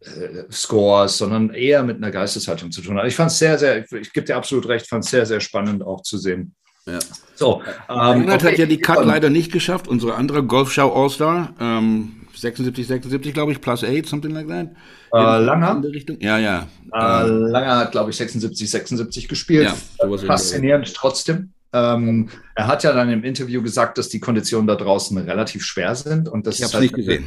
äh, 0.00 0.50
Scores, 0.50 1.18
sondern 1.18 1.50
eher 1.50 1.82
mit 1.82 1.96
einer 1.96 2.10
Geisteshaltung 2.10 2.70
zu 2.70 2.82
tun 2.82 2.98
hat. 2.98 3.06
Ich 3.06 3.16
fand 3.16 3.30
es 3.30 3.38
sehr, 3.38 3.58
sehr, 3.58 3.84
ich, 3.84 3.92
ich 3.92 4.12
gebe 4.12 4.26
dir 4.26 4.36
absolut 4.36 4.68
recht, 4.68 4.86
fand 4.86 5.04
es 5.04 5.10
sehr, 5.10 5.26
sehr 5.26 5.40
spannend 5.40 5.82
auch 5.82 6.02
zu 6.02 6.18
sehen. 6.18 6.54
Ja. 6.86 6.98
So, 7.34 7.62
ähm, 7.88 8.28
okay. 8.28 8.30
hat 8.30 8.58
ja 8.58 8.66
die 8.66 8.78
Cut 8.78 9.04
leider 9.04 9.28
nicht 9.28 9.52
geschafft, 9.52 9.88
unsere 9.88 10.14
andere 10.14 10.42
Golfschau 10.42 10.94
All-Star. 10.94 11.54
Ähm, 11.60 12.17
76, 12.40 12.86
76, 12.86 13.34
glaube 13.34 13.52
ich, 13.52 13.60
plus 13.60 13.84
8, 13.84 14.06
something 14.06 14.32
like 14.32 14.48
that. 14.48 14.68
Äh, 15.12 15.44
Langer? 15.44 15.82
Ja, 16.20 16.38
ja. 16.38 16.68
Äh, 16.92 17.26
Langer 17.26 17.76
hat, 17.78 17.92
glaube 17.92 18.10
ich, 18.10 18.16
76, 18.16 18.70
76 18.70 19.28
gespielt. 19.28 19.72
Ja, 20.00 20.18
Faszinierend 20.26 20.92
trotzdem. 20.94 21.52
Ähm, 21.72 22.30
er 22.54 22.66
hat 22.66 22.82
ja 22.82 22.92
dann 22.92 23.10
im 23.10 23.24
Interview 23.24 23.62
gesagt, 23.62 23.98
dass 23.98 24.08
die 24.08 24.20
Konditionen 24.20 24.66
da 24.66 24.74
draußen 24.74 25.16
relativ 25.18 25.64
schwer 25.64 25.94
sind. 25.94 26.28
Und 26.28 26.46
das 26.46 26.58
ich 26.58 26.64
habe 26.64 26.74
halt, 26.74 26.82
nicht 26.82 26.94
gesehen. 26.94 27.26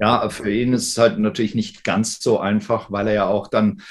Ja, 0.00 0.28
für 0.30 0.50
ihn 0.50 0.72
ist 0.72 0.88
es 0.88 0.98
halt 0.98 1.18
natürlich 1.18 1.54
nicht 1.54 1.84
ganz 1.84 2.20
so 2.20 2.38
einfach, 2.38 2.90
weil 2.90 3.08
er 3.08 3.14
ja 3.14 3.26
auch 3.26 3.48
dann 3.48 3.82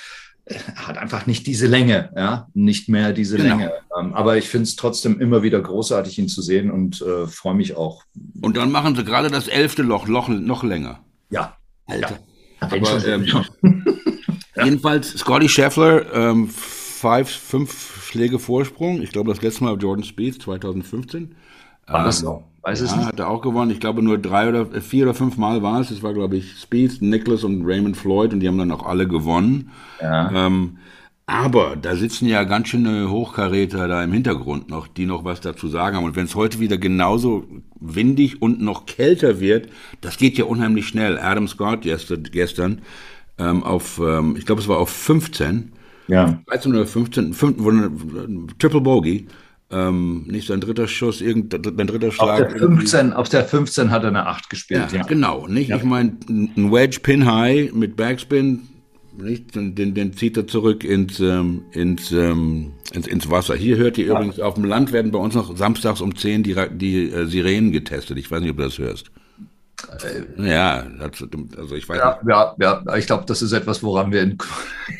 hat 0.76 0.98
einfach 0.98 1.28
nicht 1.28 1.46
diese 1.48 1.68
Länge, 1.68 2.12
ja, 2.16 2.48
nicht 2.54 2.90
mehr 2.90 3.14
diese 3.14 3.38
genau. 3.38 3.58
Länge. 3.58 3.72
Ähm, 4.00 4.14
aber 4.14 4.38
ich 4.38 4.50
finde 4.50 4.64
es 4.64 4.76
trotzdem 4.76 5.20
immer 5.20 5.44
wieder 5.44 5.62
großartig, 5.62 6.18
ihn 6.18 6.28
zu 6.28 6.42
sehen 6.42 6.72
und 6.72 7.02
äh, 7.02 7.28
freue 7.28 7.56
mich 7.56 7.76
auch. 7.76 8.04
Und 8.42 8.58
dann 8.58 8.72
machen 8.72 8.96
sie 8.96 9.04
gerade 9.04 9.30
das 9.30 9.48
elfte 9.48 9.84
Loch, 9.84 10.08
Loch 10.08 10.28
noch 10.28 10.64
länger. 10.64 11.00
Ja. 11.30 11.58
Alter. 11.86 12.20
Ja. 12.62 12.68
Aber, 12.68 13.06
ähm, 13.08 13.24
ja. 14.56 14.66
Jedenfalls 14.66 15.12
Scotty 15.18 15.48
Scheffler, 15.48 16.14
ähm, 16.14 16.50
five, 16.50 17.30
fünf 17.30 18.06
Schläge 18.06 18.40
Vorsprung. 18.40 19.02
Ich 19.02 19.12
glaube, 19.12 19.32
das 19.32 19.42
letzte 19.42 19.64
Mal 19.64 19.78
Jordan 19.78 20.04
Speed 20.04 20.42
2015. 20.42 21.36
War 21.88 22.04
das 22.04 22.20
ähm, 22.20 22.26
so? 22.26 22.44
Weiß 22.70 22.80
ja, 22.82 22.86
es 22.86 22.96
nicht. 22.96 23.06
hat 23.08 23.20
er 23.20 23.30
auch 23.30 23.42
gewonnen. 23.42 23.72
Ich 23.72 23.80
glaube, 23.80 24.04
nur 24.04 24.18
drei 24.20 24.48
oder 24.48 24.68
vier 24.82 25.06
oder 25.06 25.14
fünf 25.16 25.38
Mal 25.38 25.64
war 25.64 25.82
es. 25.82 25.90
Es 25.90 26.04
war, 26.04 26.14
glaube 26.14 26.38
ich, 26.38 26.56
Speed, 26.60 27.02
Nicholas 27.02 27.44
und 27.44 27.66
Raymond 27.66 27.98
Floyd 27.98 28.32
und 28.32 28.42
die 28.42 28.48
haben 28.48 28.60
dann 28.60 28.72
auch 28.72 28.86
alle 28.86 29.08
gewonnen. 29.08 29.72
Ja. 30.02 30.32
Ähm, 30.32 30.78
aber 31.26 31.76
da 31.76 31.96
sitzen 31.96 32.28
ja 32.28 32.44
ganz 32.44 32.70
schöne 32.70 33.10
Hochkaräter 33.10 33.88
da 33.88 34.04
im 34.04 34.14
Hintergrund 34.14 34.70
noch, 34.70 34.88
die 34.88 35.06
noch 35.06 35.24
was 35.24 35.42
dazu 35.42 35.68
sagen 35.68 35.96
haben. 35.98 36.04
Und 36.04 36.16
wenn 36.16 36.26
es 36.26 36.36
heute 36.36 36.60
wieder 36.60 36.78
genauso 36.78 37.46
windig 37.80 38.42
und 38.42 38.62
noch 38.62 38.86
kälter 38.86 39.40
wird, 39.40 39.70
das 40.02 40.18
geht 40.18 40.38
ja 40.38 40.46
unheimlich 40.46 40.88
schnell. 40.88 41.18
Adam 41.20 41.48
Scott 41.48 41.88
gestern 42.32 42.82
ähm, 43.40 43.64
auf, 43.64 44.00
ähm, 44.04 44.36
ich 44.38 44.46
glaube, 44.46 44.62
es 44.62 44.68
war 44.68 44.78
auf 44.78 44.90
15. 44.90 45.72
Ja. 46.08 46.40
13 46.48 46.72
oder 46.72 46.88
15, 46.88 47.34
15 47.34 48.48
Triple 48.58 48.82
Bogey. 48.82 49.28
Ähm, 49.72 50.24
nicht 50.28 50.48
sein 50.48 50.62
dritter 50.62 50.88
Schuss, 50.88 51.22
irgendein 51.22 51.88
dritter 51.88 52.12
Schlag. 52.12 52.42
Auf 52.42 52.54
der 52.54 52.60
15, 52.60 53.14
auf 53.14 53.30
der 53.30 53.46
15 53.46 53.92
hat 53.92 54.04
er 54.04 54.10
eine 54.10 54.26
8 54.26 54.50
gespielt. 54.50 54.92
Ja, 54.92 55.00
ja. 55.00 55.04
genau. 55.04 55.46
Nicht? 55.48 55.70
Ja. 55.70 55.78
Ich 55.78 55.84
meine, 55.84 56.18
ein 56.28 56.72
Wedge 56.72 57.00
Pin 57.02 57.32
High 57.32 57.72
mit 57.74 57.96
Backspin, 57.96 58.68
nicht? 59.22 59.56
Den, 59.56 59.76
den 59.76 60.14
zieht 60.14 60.38
er 60.38 60.48
zurück 60.48 60.84
ins, 60.84 61.20
ähm, 61.20 61.64
ins, 61.72 62.12
ähm, 62.12 62.74
ins, 62.94 63.08
ins, 63.08 63.30
Wasser. 63.30 63.56
Hier 63.56 63.78
hört 63.78 63.98
ihr 63.98 64.08
ja. 64.08 64.16
übrigens, 64.16 64.40
auf 64.40 64.56
dem 64.56 64.64
Land 64.64 64.92
werden 64.92 65.12
bei 65.12 65.20
uns 65.20 65.36
noch 65.36 65.56
samstags 65.56 66.02
um 66.02 66.16
10 66.16 66.44
die, 66.44 66.56
die 66.72 67.12
äh, 67.12 67.26
Sirenen 67.26 67.72
getestet. 67.72 68.18
Ich 68.18 68.30
weiß 68.32 68.42
nicht, 68.42 68.52
ob 68.52 68.58
du 68.58 68.64
das 68.64 68.78
hörst. 68.78 69.12
Ja, 70.38 70.86
also 71.58 71.76
ich 71.76 71.88
weiß 71.88 71.98
ja, 71.98 72.20
ja, 72.28 72.56
ja, 72.60 72.96
ich 72.98 73.06
glaube, 73.06 73.24
das 73.28 73.42
ist 73.42 73.54
etwas, 73.54 73.82
woran 73.82 74.12
wir 74.12 74.24
in, 74.24 74.38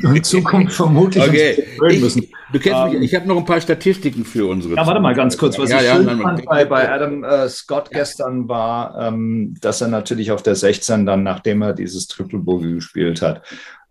in 0.02 0.24
Zukunft 0.24 0.74
vermutlich 0.74 1.22
okay. 1.22 1.66
ich, 1.90 2.00
müssen. 2.00 2.28
Du 2.52 2.60
kennst 2.60 2.80
um, 2.80 2.86
mich, 2.86 2.96
ähm, 2.96 3.02
ich 3.02 3.16
habe 3.16 3.28
noch 3.28 3.38
ein 3.38 3.46
paar 3.46 3.62
Statistiken 3.62 4.26
für 4.26 4.50
unsere. 4.50 4.76
Ja, 4.76 4.86
warte 4.86 5.00
mal 5.00 5.14
ganz 5.14 5.38
kurz, 5.38 5.58
was 5.60 5.70
ja, 5.70 5.78
ich 5.78 5.86
ja, 5.86 5.96
schön 5.96 6.06
nein, 6.06 6.22
fand 6.22 6.46
bei, 6.46 6.66
bei 6.66 6.92
Adam 6.92 7.24
äh, 7.24 7.48
Scott 7.50 7.92
gestern 7.92 8.48
war, 8.48 9.00
ähm, 9.00 9.56
dass 9.62 9.82
er 9.82 9.88
natürlich 9.88 10.32
auf 10.32 10.44
der 10.44 10.56
16 10.56 11.06
dann, 11.06 11.24
nachdem 11.24 11.62
er 11.62 11.74
dieses 11.74 12.08
Triple 12.08 12.40
Bogey 12.40 12.76
gespielt 12.76 13.22
hat, 13.22 13.44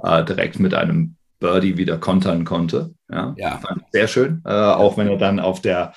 äh, 0.03 0.25
direkt 0.25 0.59
mit 0.59 0.75
einem 0.75 1.17
Birdie 1.41 1.77
wieder 1.77 1.99
kontern 1.99 2.45
konnte. 2.45 2.95
Ja, 3.11 3.35
ja. 3.37 3.61
sehr 3.93 4.09
schön. 4.09 4.43
Äh, 4.45 4.50
auch 4.50 4.97
wenn 4.97 5.09
er 5.09 5.19
dann 5.19 5.38
auf 5.38 5.61
der 5.61 5.93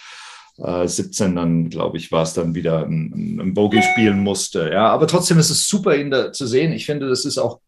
17 0.64 1.32
äh, 1.32 1.36
dann, 1.36 1.70
glaube 1.70 1.98
ich, 1.98 2.12
war 2.12 2.24
es 2.24 2.34
dann 2.34 2.54
wieder 2.54 2.86
ein, 2.86 3.40
ein 3.42 3.54
Bogey 3.54 3.82
spielen 3.82 4.20
musste. 4.20 4.70
Ja, 4.72 4.90
aber 4.90 5.08
trotzdem 5.08 5.40
ist 5.40 5.50
es 5.50 5.68
super, 5.68 5.96
ihn 5.96 6.12
da 6.12 6.32
zu 6.32 6.46
sehen. 6.46 6.72
Ich 6.72 6.86
finde, 6.86 7.10
das 7.10 7.26
ist 7.26 7.40
auch, 7.40 7.60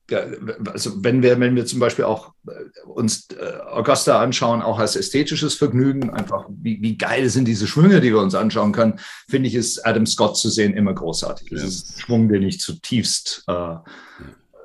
also 0.72 1.04
wenn 1.04 1.24
wir, 1.24 1.40
wenn 1.40 1.56
wir 1.56 1.66
zum 1.66 1.80
Beispiel 1.80 2.06
auch 2.06 2.34
äh, 2.48 2.52
uns 2.88 3.28
äh, 3.32 3.62
Augusta 3.72 4.22
anschauen, 4.22 4.62
auch 4.62 4.78
als 4.78 4.96
ästhetisches 4.96 5.56
Vergnügen, 5.56 6.12
einfach 6.12 6.46
wie, 6.50 6.82
wie 6.82 6.98
geil 6.98 7.30
sind 7.30 7.48
diese 7.48 7.66
Schwünge, 7.66 8.00
die 8.00 8.12
wir 8.12 8.20
uns 8.20 8.36
anschauen 8.36 8.74
können, 8.74 9.00
finde 9.28 9.50
ich, 9.50 9.56
ist 9.56 9.86
Adam 9.86 10.06
Scott 10.06 10.38
zu 10.38 10.50
sehen 10.50 10.74
immer 10.76 10.94
großartig. 10.94 11.50
Das 11.50 11.64
ist 11.64 11.90
ein 11.96 12.00
Schwung, 12.00 12.30
den 12.30 12.44
ich 12.44 12.60
zutiefst 12.60 13.44
äh, 13.48 13.76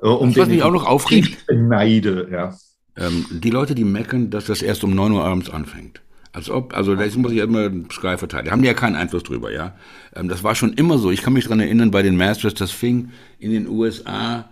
um 0.01 0.35
Was 0.35 0.47
mich 0.47 0.63
auch 0.63 0.71
noch 0.71 0.85
aufregt, 0.85 1.45
beneide, 1.47 2.29
ja. 2.31 2.55
Ähm, 2.95 3.25
die 3.31 3.49
Leute, 3.49 3.75
die 3.75 3.83
meckern, 3.83 4.29
dass 4.29 4.45
das 4.45 4.61
erst 4.61 4.83
um 4.83 4.93
9 4.93 5.11
Uhr 5.13 5.25
abends 5.25 5.49
anfängt. 5.49 6.01
Als 6.39 6.49
ob, 6.49 6.73
also 6.73 6.95
da 6.95 7.03
muss 7.17 7.33
ich 7.33 7.39
immer 7.39 7.69
Sky 7.91 8.17
verteidigen. 8.17 8.45
Da 8.45 8.51
haben 8.53 8.61
die 8.61 8.69
ja 8.69 8.73
keinen 8.73 8.95
Einfluss 8.95 9.23
drüber, 9.23 9.51
ja. 9.51 9.75
Ähm, 10.15 10.29
das 10.29 10.41
war 10.41 10.55
schon 10.55 10.71
immer 10.71 10.97
so. 10.97 11.11
Ich 11.11 11.21
kann 11.21 11.33
mich 11.33 11.45
dran 11.45 11.59
erinnern, 11.59 11.91
bei 11.91 12.01
den 12.01 12.15
Masters, 12.15 12.53
das 12.53 12.71
fing 12.71 13.09
in 13.39 13.51
den 13.51 13.67
USA 13.67 14.49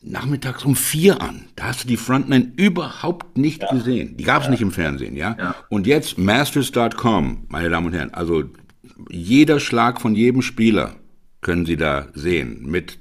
nachmittags 0.00 0.64
um 0.64 0.74
vier 0.74 1.20
an. 1.20 1.44
Da 1.54 1.64
hast 1.64 1.84
du 1.84 1.88
die 1.88 1.98
Frontline 1.98 2.52
überhaupt 2.56 3.36
nicht 3.36 3.60
ja. 3.60 3.70
gesehen. 3.70 4.16
Die 4.16 4.24
gab 4.24 4.40
es 4.40 4.46
ja. 4.46 4.52
nicht 4.52 4.62
im 4.62 4.70
Fernsehen, 4.70 5.14
ja? 5.14 5.36
ja. 5.38 5.54
Und 5.68 5.86
jetzt 5.86 6.16
Masters.com, 6.16 7.44
meine 7.48 7.68
Damen 7.68 7.88
und 7.88 7.92
Herren, 7.92 8.14
also 8.14 8.44
jeder 9.10 9.60
Schlag 9.60 10.00
von 10.00 10.14
jedem 10.14 10.40
Spieler 10.40 10.94
können 11.42 11.66
Sie 11.66 11.76
da 11.76 12.06
sehen 12.14 12.62
mit 12.70 12.98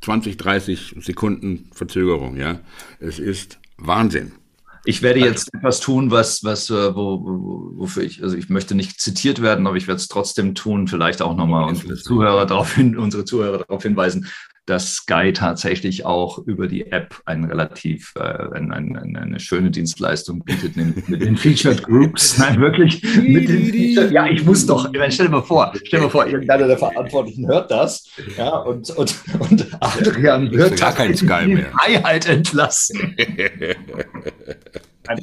20, 0.00 0.38
30 0.38 0.96
Sekunden 0.98 1.70
Verzögerung, 1.72 2.36
ja. 2.36 2.58
Es 2.98 3.20
ist 3.20 3.60
Wahnsinn. 3.76 4.32
Ich 4.88 5.02
werde 5.02 5.20
jetzt 5.20 5.52
etwas 5.52 5.80
tun, 5.80 6.10
was, 6.10 6.42
was, 6.44 6.70
äh, 6.70 6.94
wo, 6.94 7.22
wo, 7.22 7.72
wofür 7.74 8.04
ich, 8.04 8.22
also 8.22 8.38
ich 8.38 8.48
möchte 8.48 8.74
nicht 8.74 8.98
zitiert 8.98 9.42
werden, 9.42 9.66
aber 9.66 9.76
ich 9.76 9.86
werde 9.86 10.00
es 10.00 10.08
trotzdem 10.08 10.54
tun, 10.54 10.88
vielleicht 10.88 11.20
auch 11.20 11.36
nochmal 11.36 11.68
unsere 11.68 11.96
Zuhörer 11.96 12.46
darauf 12.46 12.74
hin, 12.74 12.96
unsere 12.96 13.26
Zuhörer 13.26 13.58
darauf 13.58 13.82
hinweisen, 13.82 14.28
dass 14.64 14.94
Sky 14.96 15.32
tatsächlich 15.34 16.04
auch 16.04 16.38
über 16.38 16.68
die 16.68 16.86
App 16.86 17.20
ein 17.24 17.44
relativ, 17.44 18.14
äh, 18.16 18.20
ein, 18.20 18.72
ein, 18.72 19.16
eine 19.16 19.40
schöne 19.40 19.70
Dienstleistung 19.70 20.44
bietet 20.44 20.76
mit 20.76 21.20
den 21.20 21.36
Featured 21.38 21.82
Groups. 21.82 22.38
Nein, 22.38 22.60
wirklich. 22.60 23.02
Mit 23.02 23.48
den 23.48 23.66
Featured, 23.66 24.10
ja, 24.10 24.26
ich 24.26 24.44
muss 24.44 24.66
doch, 24.66 24.88
stell 25.10 25.26
dir 25.26 25.32
mal 25.32 25.42
vor, 25.42 25.72
stell 25.74 26.00
dir 26.00 26.06
mal 26.06 26.10
vor, 26.10 26.26
irgendeiner 26.26 26.66
der 26.66 26.78
Verantwortlichen 26.78 27.46
hört 27.46 27.70
das 27.70 28.06
ja, 28.36 28.56
und, 28.56 28.90
und, 28.90 29.14
und 29.38 29.66
Adrian 29.80 30.50
wird 30.50 30.78
gar 30.80 30.92
kein 30.92 31.14
Sky 31.14 31.46
mehr. 31.46 31.70
Freiheit 31.72 32.26
entlassen. 32.26 33.16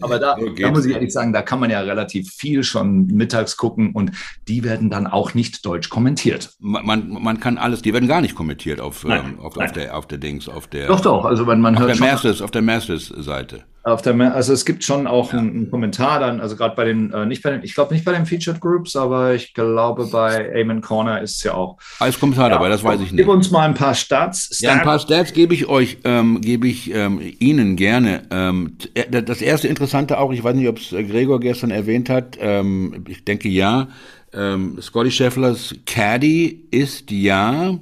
Aber 0.01 0.19
da, 0.19 0.35
da, 0.35 0.71
muss 0.71 0.85
ich 0.85 0.93
ehrlich 0.93 1.11
sagen, 1.11 1.33
da 1.33 1.41
kann 1.41 1.59
man 1.59 1.69
ja 1.69 1.81
relativ 1.81 2.31
viel 2.31 2.63
schon 2.63 3.07
mittags 3.07 3.57
gucken 3.57 3.91
und 3.93 4.11
die 4.47 4.63
werden 4.63 4.89
dann 4.89 5.07
auch 5.07 5.33
nicht 5.33 5.65
deutsch 5.65 5.89
kommentiert. 5.89 6.51
Man, 6.59 6.85
man, 6.85 7.09
man 7.09 7.39
kann 7.39 7.57
alles, 7.57 7.81
die 7.81 7.93
werden 7.93 8.07
gar 8.07 8.21
nicht 8.21 8.35
kommentiert 8.35 8.81
auf, 8.81 9.05
ähm, 9.05 9.39
auf, 9.39 9.57
auf, 9.57 9.71
der, 9.71 9.97
auf 9.97 10.07
der 10.07 10.17
Dings, 10.17 10.49
auf 10.49 10.67
der. 10.67 10.87
Doch, 10.87 11.01
doch, 11.01 11.25
also 11.25 11.47
wenn 11.47 11.61
man 11.61 11.75
auf 11.75 11.81
hört. 11.81 11.99
Der 11.99 12.07
Masters, 12.07 12.41
auf 12.41 12.51
der 12.51 12.61
Masters-Seite. 12.61 13.63
Auf 13.85 14.01
der, 14.01 14.33
also 14.33 14.51
es 14.51 14.65
gibt 14.65 14.83
schon 14.83 15.05
auch 15.05 15.31
ja. 15.31 15.37
einen, 15.37 15.69
Kommentar 15.69 16.19
dann, 16.19 16.41
also 16.41 16.55
gerade 16.55 16.75
bei 16.75 16.85
den, 16.85 17.13
äh, 17.13 17.27
nicht 17.27 17.43
bei 17.43 17.51
den, 17.51 17.61
ich 17.61 17.75
glaube 17.75 17.93
nicht 17.93 18.03
bei 18.03 18.13
den 18.13 18.25
Featured 18.25 18.59
Groups, 18.59 18.95
aber 18.95 19.35
ich 19.35 19.53
glaube 19.53 20.07
bei 20.07 20.59
Amen 20.59 20.81
Corner 20.81 21.21
ist 21.21 21.35
es 21.35 21.43
ja 21.43 21.53
auch. 21.53 21.77
Als 21.99 22.19
Kommentar 22.19 22.49
ja, 22.49 22.55
dabei, 22.55 22.69
das 22.69 22.83
weiß 22.83 22.99
ich 23.01 23.11
nicht. 23.11 23.17
Gib 23.17 23.27
uns 23.27 23.51
mal 23.51 23.61
ein 23.61 23.75
paar 23.75 23.93
Stats. 23.93 24.45
Stats. 24.45 24.61
Ja, 24.61 24.71
ein 24.73 24.81
paar 24.81 24.97
Stats 24.97 25.33
gebe 25.33 25.53
ich 25.53 25.67
euch, 25.67 25.99
ähm, 26.03 26.41
gebe 26.41 26.67
ich 26.67 26.91
ähm, 26.95 27.21
Ihnen 27.37 27.75
gerne. 27.75 28.23
Ähm, 28.31 28.75
äh, 28.95 29.21
das 29.21 29.43
erste 29.43 29.67
Interessante 29.67 30.17
auch, 30.17 30.33
ich 30.33 30.43
weiß 30.43 30.55
nicht, 30.55 30.67
ob 30.67 30.79
es 30.79 30.89
Gregor 30.89 31.39
gestern 31.39 31.69
erwähnt 31.69 32.09
hat, 32.09 32.39
ähm, 32.39 33.05
ich 33.07 33.23
denke 33.23 33.49
ja, 33.49 33.89
ähm, 34.33 34.79
Scotty 34.81 35.11
Schefflers 35.11 35.75
Caddy 35.85 36.69
ist 36.71 37.11
ja 37.11 37.77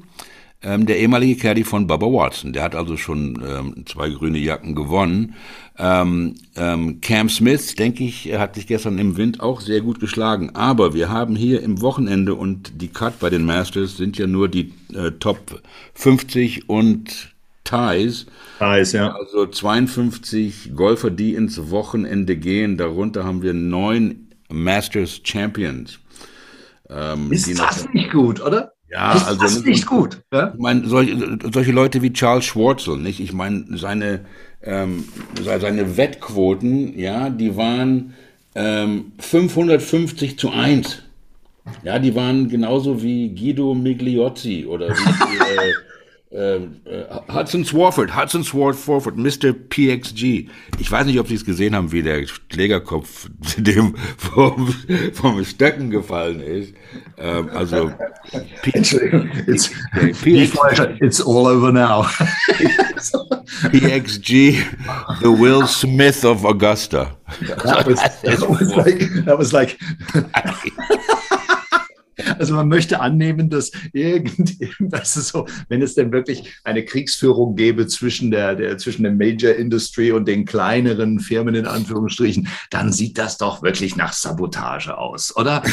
ähm, 0.62 0.86
der 0.86 1.00
ehemalige 1.00 1.40
Caddy 1.40 1.64
von 1.64 1.88
Bubba 1.88 2.08
Watson. 2.08 2.52
Der 2.52 2.64
hat 2.64 2.76
also 2.76 2.98
schon 2.98 3.86
zwei 3.86 4.10
grüne 4.10 4.38
Jacken 4.38 4.76
gewonnen. 4.76 5.36
Ähm, 5.78 6.36
ähm, 6.56 7.02
Cam 7.02 7.30
Smith, 7.30 7.76
denke 7.76 8.04
ich, 8.04 8.32
hat 8.34 8.56
sich 8.56 8.68
gestern 8.68 9.00
im 9.00 9.18
Wind 9.18 9.40
auch 9.40 9.60
sehr 9.60 9.82
gut 9.82 10.00
geschlagen. 10.00 10.52
Aber 10.54 10.94
wir 10.94 11.10
haben 11.10 11.36
hier 11.36 11.64
im 11.64 11.82
Wochenende 11.82 12.36
und 12.36 12.82
die 12.82 12.90
Cut 12.90 13.20
bei 13.20 13.30
den 13.30 13.46
Masters 13.46 13.98
sind 13.98 14.18
ja 14.18 14.28
nur 14.28 14.50
die 14.50 14.72
äh, 14.94 15.12
Top 15.20 15.62
50 15.96 16.70
und 16.70 17.34
Ties. 17.64 18.28
Ties, 18.60 18.92
ja. 18.92 19.16
Also 19.16 19.48
52 19.48 20.76
Golfer, 20.76 21.10
die 21.10 21.34
ins 21.34 21.72
Wochenende 21.72 22.36
gehen. 22.38 22.78
Darunter 22.78 23.24
haben 23.24 23.42
wir 23.42 23.54
neun 23.54 24.28
Masters 24.50 25.22
Champions. 25.24 26.00
Ähm, 26.90 27.32
ist 27.32 27.58
das 27.58 27.88
nicht 27.94 28.12
gut, 28.12 28.42
oder? 28.42 28.74
Ja, 28.92 29.14
ist 29.14 29.28
also 29.28 29.42
das 29.42 29.64
nicht 29.64 29.88
gut. 29.88 30.22
Ja? 30.32 30.54
Ich 30.54 30.60
meine, 30.60 30.88
solche, 30.88 31.40
solche 31.52 31.72
Leute 31.72 32.04
wie 32.04 32.14
Charles 32.14 32.46
Schwartzel, 32.46 32.98
nicht? 32.98 33.20
Ich 33.20 33.34
meine, 33.34 33.66
seine 33.72 34.26
ähm, 34.64 35.06
seine 35.44 35.98
Wettquoten, 35.98 36.98
ja, 36.98 37.30
die 37.30 37.56
waren 37.58 38.14
ähm, 38.56 39.12
550 39.20 40.38
zu 40.38 40.52
1. 40.52 41.04
Ja, 41.84 42.00
die 42.00 42.14
waren 42.16 42.50
genauso 42.50 43.02
wie 43.02 43.30
Guido 43.30 43.74
Migliozzi 43.74 44.66
oder 44.68 44.90
wie, 44.90 45.38
äh, 45.70 45.74
äh, 46.34 46.56
äh, 46.56 47.06
Hudson 47.32 47.64
Swarford, 47.64 48.16
Hudson 48.16 48.44
Swarford, 48.44 49.18
Mr. 49.18 49.54
PXG. 49.54 50.50
Ich 50.80 50.92
weiß 50.92 51.06
nicht, 51.06 51.20
ob 51.20 51.28
Sie 51.28 51.36
es 51.36 51.46
gesehen 51.46 51.76
haben, 51.76 51.92
wie 51.92 52.02
der 52.02 52.26
Schlägerkopf 52.52 53.30
dem 53.58 53.96
vom, 54.18 54.74
vom 55.14 55.46
Stöcken 55.46 55.92
gefallen 55.92 56.40
ist. 56.42 56.74
Ähm, 57.20 57.50
also 57.54 57.92
Entschuldigung, 58.64 59.30
it's, 59.46 59.70
it's 61.02 61.22
all 61.22 61.46
over 61.46 61.72
now. 61.72 62.04
PXG, 63.72 64.58
the 65.22 65.30
Will 65.30 65.68
Smith 65.68 66.26
of 66.26 66.46
Augusta. 66.46 67.16
That 67.64 67.86
was, 67.86 68.00
that 68.24 68.50
was 68.50 68.76
like, 68.76 69.26
that 69.26 69.38
was 69.38 69.54
like 69.54 69.78
Also 72.38 72.56
man 72.56 72.68
möchte 72.68 73.00
annehmen, 73.00 73.50
dass 73.50 73.72
irgendwas 73.92 75.16
ist 75.18 75.30
so, 75.30 75.48
wenn 75.70 75.82
es 75.82 75.96
denn 75.96 76.12
wirklich 76.12 76.56
eine 76.64 76.84
Kriegsführung 76.86 77.56
gäbe 77.56 77.88
zwischen 77.88 78.32
der, 78.32 78.56
der, 78.56 78.78
zwischen 78.78 79.04
der 79.04 79.12
Major 79.12 79.54
Industry 79.54 80.12
und 80.12 80.28
den 80.28 80.46
kleineren 80.46 81.20
Firmen 81.20 81.56
in 81.56 81.66
Anführungsstrichen, 81.66 82.48
dann 82.70 82.92
sieht 82.92 83.18
das 83.18 83.38
doch 83.38 83.62
wirklich 83.64 83.96
nach 83.96 84.14
Sabotage 84.14 84.98
aus, 84.98 85.36
oder? 85.36 85.64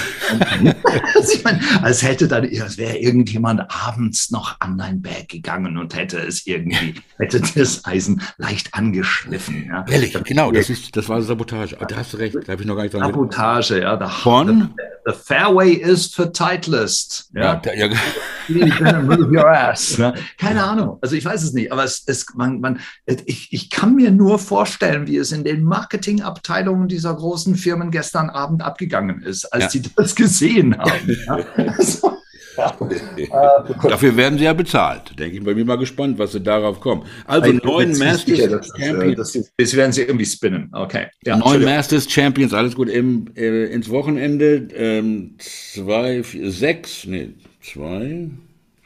also 1.15 1.33
ich 1.35 1.45
meine, 1.45 1.61
als 1.83 2.03
hätte 2.03 2.29
dann, 2.29 2.45
als 2.61 2.79
wäre 2.79 2.97
irgendjemand 2.99 3.63
abends 3.69 4.31
noch 4.31 4.57
an 4.61 4.81
ein 4.81 5.03
Bag 5.03 5.29
gegangen 5.29 5.77
und 5.77 5.95
hätte 5.95 6.19
es 6.19 6.47
irgendwie, 6.47 6.95
hätte 7.19 7.41
das 7.55 7.85
Eisen 7.85 8.23
leicht 8.39 8.75
angeschliffen. 8.75 9.67
Ja. 9.67 9.85
Ehrlich, 9.89 10.17
genau, 10.25 10.51
das 10.51 10.71
ist, 10.71 10.97
das 10.97 11.09
war 11.09 11.23
Sabotage. 11.23 11.77
Da 11.89 11.97
hast 11.97 12.13
du 12.13 12.17
recht, 12.19 12.35
da 12.35 12.53
habe 12.53 12.63
ich 12.63 12.69
noch 12.69 12.77
gar 12.77 12.83
nicht 12.83 12.95
dran 12.95 13.03
Sabotage, 13.03 13.81
ja. 13.81 14.09
Von? 14.09 14.75
The, 14.77 15.13
the 15.13 15.19
fairway 15.19 15.73
is 15.73 16.07
for 16.15 16.33
Titleist. 16.40 17.31
Ja, 17.35 17.61
ja, 17.64 17.87
ja. 17.87 19.03
move 19.03 19.31
your 19.31 19.48
ass. 19.48 19.96
Ja. 20.00 20.14
Keine 20.38 20.64
Ahnung. 20.64 20.98
Also 21.03 21.14
ich 21.14 21.24
weiß 21.24 21.42
es 21.42 21.53
nicht, 21.53 21.72
aber 21.72 21.85
es, 21.85 22.03
es, 22.07 22.26
man, 22.35 22.61
man, 22.61 22.81
ich, 23.05 23.53
ich 23.53 23.68
kann 23.68 23.94
mir 23.94 24.11
nur 24.11 24.38
vorstellen, 24.38 25.07
wie 25.07 25.16
es 25.18 25.31
in 25.33 25.44
den 25.44 25.62
Marketingabteilungen 25.62 26.88
dieser 26.88 27.14
großen 27.14 27.57
Firmen 27.57 27.90
gestern 27.90 28.31
Abend 28.31 28.62
abgegangen 28.62 29.20
ist, 29.22 29.44
als 29.53 29.64
ja. 29.64 29.70
sie 29.70 29.83
das 29.94 30.14
gesehen 30.14 30.79
haben. 30.79 30.90
Ja. 31.26 31.38
Also, 31.57 32.16
Dafür 33.83 34.17
werden 34.17 34.39
sie 34.39 34.45
ja 34.45 34.53
bezahlt. 34.53 35.19
Denke 35.19 35.37
ich, 35.37 35.45
bin 35.45 35.67
mal 35.67 35.77
gespannt, 35.77 36.19
was 36.19 36.33
sie 36.33 36.41
darauf 36.41 36.81
kommen. 36.81 37.05
Also 37.27 37.53
ich 37.53 37.63
neun 37.63 37.91
Masters 37.91 38.25
sicher, 38.25 38.49
dass, 38.49 38.75
äh, 38.75 38.87
Champions. 38.87 39.17
Das, 39.17 39.33
das, 39.33 39.53
das, 39.57 39.77
werden 39.77 39.93
sie 39.93 40.03
irgendwie 40.03 40.27
spinnen. 40.27 40.69
Okay. 40.73 41.07
Ja, 41.25 41.37
neun 41.37 41.65
Masters 41.65 42.11
Champions, 42.11 42.53
alles 42.53 42.75
gut. 42.75 42.89
Im, 42.89 43.27
äh, 43.37 43.67
ins 43.67 43.89
Wochenende 43.91 44.69
ähm, 44.75 45.37
zwei, 45.39 46.23
vier, 46.23 46.51
sechs, 46.51 47.07
nee, 47.07 47.31
zwei, 47.63 48.31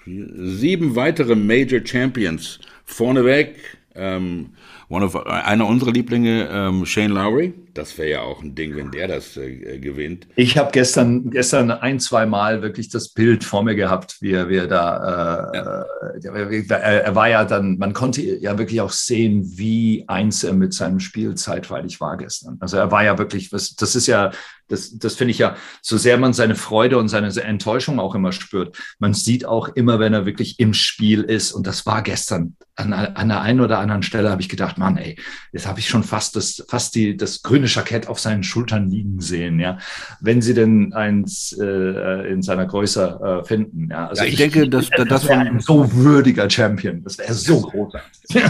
vier, 0.04 0.26
sieben 0.34 0.96
weitere 0.96 1.34
Major 1.34 1.80
Champions 1.84 2.60
vorneweg. 2.84 3.56
Ähm, 3.94 4.50
one 4.88 5.04
of, 5.04 5.16
einer 5.26 5.66
unserer 5.66 5.92
Lieblinge, 5.92 6.48
ähm, 6.50 6.84
Shane 6.84 7.12
Lowry. 7.12 7.54
Das 7.74 7.98
wäre 7.98 8.08
ja 8.08 8.20
auch 8.22 8.40
ein 8.40 8.54
Ding, 8.54 8.76
wenn 8.76 8.92
der 8.92 9.08
das 9.08 9.36
äh, 9.36 9.78
gewinnt. 9.80 10.28
Ich 10.36 10.56
habe 10.56 10.70
gestern, 10.70 11.30
gestern 11.30 11.72
ein, 11.72 11.98
zwei 11.98 12.24
Mal 12.24 12.62
wirklich 12.62 12.88
das 12.88 13.08
Bild 13.08 13.42
vor 13.42 13.64
mir 13.64 13.74
gehabt, 13.74 14.18
wie 14.20 14.30
er, 14.30 14.48
wie 14.48 14.56
er 14.56 14.68
da, 14.68 15.50
äh, 15.52 16.20
ja. 16.22 16.32
er, 16.32 17.04
er, 17.04 17.14
war 17.16 17.28
ja 17.28 17.44
dann, 17.44 17.76
man 17.78 17.92
konnte 17.92 18.22
ja 18.22 18.58
wirklich 18.58 18.80
auch 18.80 18.92
sehen, 18.92 19.42
wie 19.58 20.04
eins 20.06 20.44
er 20.44 20.52
mit 20.52 20.72
seinem 20.72 21.00
Spiel 21.00 21.34
zeitweilig 21.34 22.00
war 22.00 22.16
gestern. 22.16 22.58
Also 22.60 22.76
er 22.76 22.92
war 22.92 23.02
ja 23.02 23.18
wirklich, 23.18 23.52
was, 23.52 23.74
das 23.74 23.96
ist 23.96 24.06
ja, 24.06 24.30
das, 24.68 24.96
das 24.96 25.16
finde 25.16 25.32
ich 25.32 25.38
ja, 25.38 25.56
so 25.82 25.96
sehr 25.96 26.16
man 26.16 26.32
seine 26.32 26.54
Freude 26.54 26.98
und 26.98 27.08
seine 27.08 27.28
Enttäuschung 27.42 27.98
auch 27.98 28.14
immer 28.14 28.32
spürt. 28.32 28.76
Man 28.98 29.12
sieht 29.12 29.44
auch 29.44 29.68
immer, 29.68 29.98
wenn 29.98 30.14
er 30.14 30.26
wirklich 30.26 30.58
im 30.58 30.74
Spiel 30.74 31.22
ist. 31.22 31.52
Und 31.52 31.66
das 31.66 31.84
war 31.86 32.02
gestern 32.02 32.56
an, 32.76 32.92
an 32.92 33.28
der 33.28 33.40
einen 33.40 33.60
oder 33.60 33.78
anderen 33.78 34.02
Stelle 34.02 34.30
habe 34.30 34.42
ich 34.42 34.48
gedacht, 34.48 34.78
Mann, 34.78 34.96
ey, 34.96 35.16
jetzt 35.52 35.66
habe 35.66 35.80
ich 35.80 35.88
schon 35.88 36.02
fast 36.02 36.34
das, 36.34 36.64
fast 36.68 36.94
die, 36.94 37.16
das 37.16 37.42
grüne 37.42 37.63
Jackett 37.66 38.08
auf 38.08 38.18
seinen 38.18 38.42
Schultern 38.42 38.90
liegen 38.90 39.20
sehen, 39.20 39.60
ja. 39.60 39.78
Wenn 40.20 40.42
sie 40.42 40.54
denn 40.54 40.92
eins 40.92 41.56
äh, 41.60 42.30
in 42.30 42.42
seiner 42.42 42.66
Größe 42.66 43.42
äh, 43.42 43.46
finden, 43.46 43.88
ja. 43.90 44.08
Also 44.08 44.22
ja, 44.22 44.26
ich, 44.28 44.34
ich, 44.34 44.38
denke, 44.38 44.68
dass 44.68 44.90
das, 44.90 45.08
das 45.08 45.28
wäre 45.28 45.40
ein 45.40 45.60
so 45.60 45.92
würdiger 45.94 46.48
Champion. 46.48 47.02
Das 47.02 47.18
wäre 47.18 47.32
so 47.34 47.60
großartig. 47.60 48.10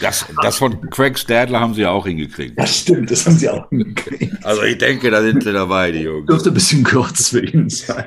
Das, 0.00 0.26
das 0.42 0.56
von 0.56 0.80
Craig 0.90 1.18
Stadler 1.18 1.60
haben 1.60 1.74
sie 1.74 1.82
ja 1.82 1.90
auch 1.90 2.06
hingekriegt. 2.06 2.58
Das 2.58 2.78
stimmt, 2.78 3.10
das 3.10 3.26
haben 3.26 3.36
sie 3.36 3.48
auch 3.48 3.68
hingekriegt. 3.68 4.34
Also 4.44 4.62
ich 4.62 4.78
denke, 4.78 5.10
da 5.10 5.22
sind 5.22 5.42
sie 5.42 5.52
dabei, 5.52 5.92
die 5.92 6.00
Jungs. 6.00 6.26
Dürfte 6.26 6.50
ein 6.50 6.54
bisschen 6.54 6.82
kurz 6.82 7.28
für 7.28 7.44
ihn 7.44 7.68
sein. 7.68 8.04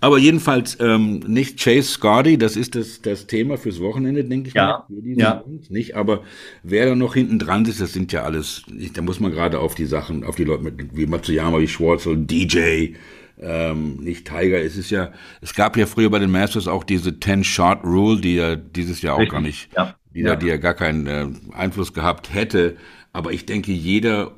Aber 0.00 0.18
jedenfalls 0.18 0.76
ähm, 0.80 1.20
nicht 1.26 1.60
Chase 1.62 1.88
Scotty, 1.88 2.38
das 2.38 2.56
ist 2.56 2.74
das, 2.74 3.02
das 3.02 3.26
Thema 3.26 3.58
fürs 3.58 3.80
Wochenende, 3.80 4.24
denke 4.24 4.48
ich. 4.48 4.54
Ja, 4.54 4.86
ja. 4.88 5.44
Nicht, 5.68 5.96
aber 5.96 6.22
wer 6.62 6.86
da 6.86 6.94
noch 6.94 7.14
hinten 7.14 7.38
dran 7.38 7.64
ist, 7.66 7.80
das 7.80 7.92
sind 7.92 8.12
ja 8.12 8.22
alles, 8.22 8.62
da 8.94 9.02
muss 9.02 9.20
man 9.20 9.32
gerade 9.32 9.58
auf 9.60 9.74
die 9.74 9.85
Sachen, 9.86 10.24
auf 10.24 10.36
die 10.36 10.44
Leute 10.44 10.64
mit, 10.64 10.96
wie 10.96 11.06
Matsuyama, 11.06 11.58
wie 11.60 11.68
Schwarzel, 11.68 12.16
DJ, 12.16 12.94
ähm, 13.38 13.96
nicht 13.96 14.26
Tiger. 14.26 14.62
Es 14.62 14.76
ist 14.76 14.90
ja, 14.90 15.12
es 15.40 15.54
gab 15.54 15.76
ja 15.76 15.86
früher 15.86 16.10
bei 16.10 16.18
den 16.18 16.30
Masters 16.30 16.68
auch 16.68 16.84
diese 16.84 17.10
10-Shot-Rule, 17.10 18.20
die 18.20 18.36
ja 18.36 18.56
dieses 18.56 19.02
Jahr 19.02 19.14
auch 19.14 19.20
Richtig. 19.20 19.32
gar 19.32 19.40
nicht 19.40 19.68
ja 19.76 19.94
die, 20.16 20.22
ja. 20.22 20.36
die 20.36 20.46
ja 20.46 20.56
gar 20.56 20.74
keinen 20.74 21.06
äh, 21.06 21.28
Einfluss 21.52 21.92
gehabt 21.92 22.32
hätte. 22.32 22.76
Aber 23.12 23.32
ich 23.32 23.46
denke, 23.46 23.72
jeder 23.72 24.32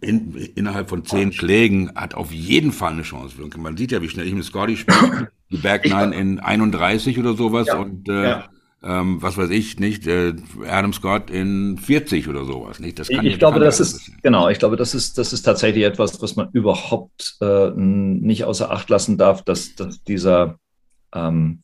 in, 0.00 0.34
innerhalb 0.54 0.88
von 0.88 1.04
zehn 1.04 1.32
Schlägen 1.32 1.92
hat 1.94 2.14
auf 2.14 2.32
jeden 2.32 2.72
Fall 2.72 2.92
eine 2.92 3.02
Chance. 3.02 3.36
Man 3.58 3.76
sieht 3.76 3.92
ja, 3.92 4.02
wie 4.02 4.08
schnell 4.08 4.26
ich 4.26 4.34
mit 4.34 4.44
Scotty 4.44 4.76
spiele. 4.76 5.30
Die 5.50 5.58
Back 5.58 5.84
Nine 5.84 6.14
in 6.14 6.40
31 6.40 7.18
oder 7.18 7.34
sowas 7.34 7.68
ja. 7.68 7.78
und 7.78 8.08
äh. 8.08 8.40
Ähm, 8.82 9.20
was 9.20 9.36
weiß 9.36 9.50
ich 9.50 9.80
nicht, 9.80 10.06
äh, 10.06 10.34
Adam 10.66 10.92
Scott 10.92 11.30
in 11.30 11.78
40 11.78 12.28
oder 12.28 12.44
sowas. 12.44 12.78
Nicht? 12.78 12.98
Das 12.98 13.08
kann 13.08 13.26
ich, 13.26 13.32
ich 13.32 13.38
glaube, 13.38 13.60
das 13.60 13.80
ist 13.80 14.12
genau. 14.22 14.48
Ich 14.48 14.58
glaube, 14.58 14.76
das 14.76 14.94
ist 14.94 15.18
das 15.18 15.32
ist 15.32 15.42
tatsächlich 15.42 15.84
etwas, 15.84 16.22
was 16.22 16.36
man 16.36 16.48
überhaupt 16.52 17.36
äh, 17.40 17.70
nicht 17.74 18.44
außer 18.44 18.70
Acht 18.70 18.88
lassen 18.88 19.18
darf, 19.18 19.42
dass, 19.42 19.74
dass 19.74 20.02
dieser 20.04 20.58
ähm, 21.12 21.62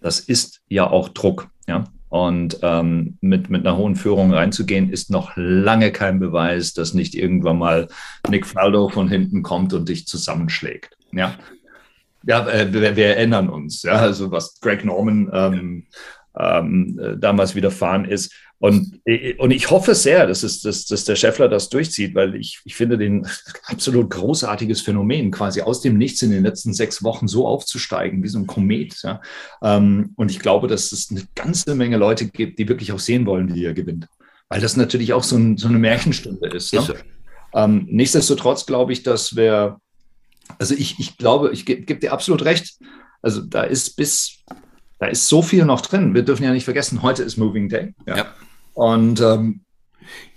das 0.00 0.20
ist 0.20 0.62
ja 0.68 0.88
auch 0.88 1.08
Druck. 1.10 1.48
Ja? 1.68 1.84
Und 2.08 2.58
ähm, 2.62 3.18
mit, 3.20 3.50
mit 3.50 3.64
einer 3.64 3.76
hohen 3.76 3.94
Führung 3.94 4.32
reinzugehen, 4.32 4.90
ist 4.90 5.10
noch 5.10 5.32
lange 5.36 5.92
kein 5.92 6.18
Beweis, 6.18 6.74
dass 6.74 6.92
nicht 6.92 7.14
irgendwann 7.14 7.58
mal 7.58 7.88
Nick 8.28 8.46
Faldo 8.46 8.88
von 8.88 9.08
hinten 9.08 9.42
kommt 9.42 9.72
und 9.74 9.88
dich 9.88 10.06
zusammenschlägt. 10.06 10.96
Ja, 11.12 11.34
ja 12.26 12.48
äh, 12.48 12.72
wir, 12.72 12.96
wir, 12.96 13.06
erinnern 13.06 13.48
uns, 13.48 13.82
ja, 13.82 13.92
also 13.92 14.32
was 14.32 14.58
Greg 14.60 14.84
Norman 14.84 15.30
ähm, 15.32 15.86
ähm, 16.38 16.98
äh, 17.02 17.16
damals 17.16 17.54
widerfahren 17.54 18.04
ist. 18.04 18.32
Und, 18.58 19.00
äh, 19.06 19.34
und 19.36 19.50
ich 19.52 19.70
hoffe 19.70 19.94
sehr, 19.94 20.26
dass, 20.26 20.42
es, 20.42 20.60
dass, 20.60 20.84
dass 20.84 21.04
der 21.04 21.16
Scheffler 21.16 21.48
das 21.48 21.70
durchzieht, 21.70 22.14
weil 22.14 22.34
ich, 22.34 22.60
ich 22.64 22.74
finde 22.74 22.98
den 22.98 23.26
absolut 23.64 24.10
großartiges 24.10 24.82
Phänomen, 24.82 25.30
quasi 25.30 25.62
aus 25.62 25.80
dem 25.80 25.96
Nichts 25.96 26.20
in 26.22 26.30
den 26.30 26.44
letzten 26.44 26.74
sechs 26.74 27.02
Wochen 27.02 27.26
so 27.26 27.46
aufzusteigen, 27.46 28.22
wie 28.22 28.28
so 28.28 28.38
ein 28.38 28.46
Komet. 28.46 29.02
Ja. 29.02 29.22
Ähm, 29.62 30.12
und 30.16 30.30
ich 30.30 30.40
glaube, 30.40 30.68
dass 30.68 30.92
es 30.92 31.10
eine 31.10 31.22
ganze 31.34 31.74
Menge 31.74 31.96
Leute 31.96 32.26
gibt, 32.26 32.58
die 32.58 32.68
wirklich 32.68 32.92
auch 32.92 32.98
sehen 32.98 33.24
wollen, 33.26 33.54
wie 33.54 33.64
er 33.64 33.74
gewinnt. 33.74 34.06
Weil 34.50 34.60
das 34.60 34.76
natürlich 34.76 35.12
auch 35.14 35.22
so, 35.22 35.36
ein, 35.36 35.56
so 35.56 35.68
eine 35.68 35.78
Märchenstunde 35.78 36.48
ist. 36.48 36.72
Ne? 36.74 36.96
Ähm, 37.54 37.86
nichtsdestotrotz 37.90 38.66
glaube 38.66 38.92
ich, 38.92 39.02
dass 39.02 39.36
wir, 39.36 39.80
also 40.58 40.74
ich, 40.74 40.98
ich 40.98 41.16
glaube, 41.16 41.50
ich 41.52 41.64
gebe 41.64 41.82
geb 41.82 42.00
dir 42.00 42.12
absolut 42.12 42.44
recht. 42.44 42.78
Also 43.22 43.40
da 43.40 43.62
ist 43.62 43.96
bis, 43.96 44.44
da 45.00 45.06
ist 45.06 45.28
so 45.28 45.42
viel 45.42 45.64
noch 45.64 45.80
drin. 45.80 46.14
Wir 46.14 46.22
dürfen 46.22 46.44
ja 46.44 46.52
nicht 46.52 46.64
vergessen, 46.64 47.02
heute 47.02 47.22
ist 47.22 47.38
Moving 47.38 47.68
Day. 47.68 47.94
Ja. 48.06 48.18
ja. 48.18 48.26
Und, 48.74 49.20
ähm, 49.20 49.62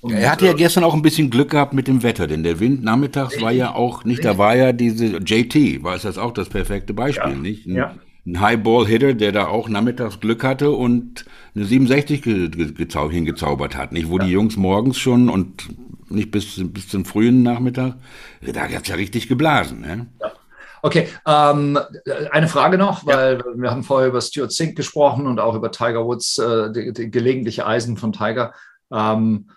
und 0.02 0.14
er 0.14 0.32
hatte 0.32 0.46
ja 0.46 0.54
äh, 0.54 0.56
gestern 0.56 0.86
auch 0.86 0.94
ein 0.94 1.02
bisschen 1.02 1.30
Glück 1.30 1.52
gehabt 1.52 1.74
mit 1.74 1.88
dem 1.88 2.02
Wetter, 2.02 2.28
denn 2.28 2.44
der 2.44 2.60
Wind 2.60 2.84
nachmittags 2.84 3.42
war 3.42 3.52
ja 3.52 3.76
auch 3.76 4.06
nicht, 4.06 4.24
da 4.24 4.38
war 4.38 4.56
ja 4.56 4.72
diese 4.72 5.18
JT, 5.18 5.84
war 5.84 5.96
es 5.96 6.04
das 6.04 6.18
auch 6.18 6.32
das 6.32 6.50
perfekte 6.50 6.94
Beispiel, 6.94 7.32
ja, 7.32 7.38
nicht? 7.38 7.66
Ein, 7.66 7.76
ja. 7.76 7.96
ein 8.26 8.40
Highball-Hitter, 8.40 9.14
der 9.16 9.34
da 9.34 9.48
auch 9.48 9.68
nachmittags 9.68 10.22
Glück 10.22 10.44
hatte 10.44 10.72
und 10.72 11.26
eine 11.56 11.66
67 11.66 12.22
ge 12.22 12.50
ge 12.50 13.12
hingezaubert 13.12 13.76
hat, 13.76 13.92
nicht? 13.92 14.10
Wo 14.10 14.18
ja. 14.18 14.26
die 14.26 14.32
Jungs 14.32 14.56
morgens 14.56 14.98
schon 14.98 15.30
und 15.30 15.70
nicht 16.10 16.32
bis, 16.32 16.62
bis 16.64 16.88
zum 16.88 17.04
frühen 17.04 17.44
Nachmittag, 17.44 17.96
da 18.42 18.62
hat 18.62 18.84
es 18.84 18.88
ja 18.88 18.96
richtig 18.96 19.28
geblasen, 19.28 19.82
ne? 19.82 20.08
Ja. 20.22 20.32
Okay, 20.86 21.08
ähm, 21.26 21.80
eine 22.32 22.50
Frage 22.50 22.78
noch, 22.78 23.06
weil 23.06 23.38
ja. 23.38 23.44
wir 23.56 23.72
haben 23.72 23.84
vorher 23.84 24.10
über 24.10 24.20
Stuart 24.20 24.52
Sink 24.52 24.76
gesprochen 24.76 25.28
und 25.28 25.40
auch 25.40 25.56
über 25.56 25.72
Tiger 25.72 26.06
Woods, 26.06 26.38
äh, 26.38 26.74
die, 26.74 26.92
die 26.92 27.10
gelegentliche 27.10 27.66
Eisen 27.66 27.96
von 27.96 28.12
Tiger. 28.12 28.54
Ähm, 28.92 29.50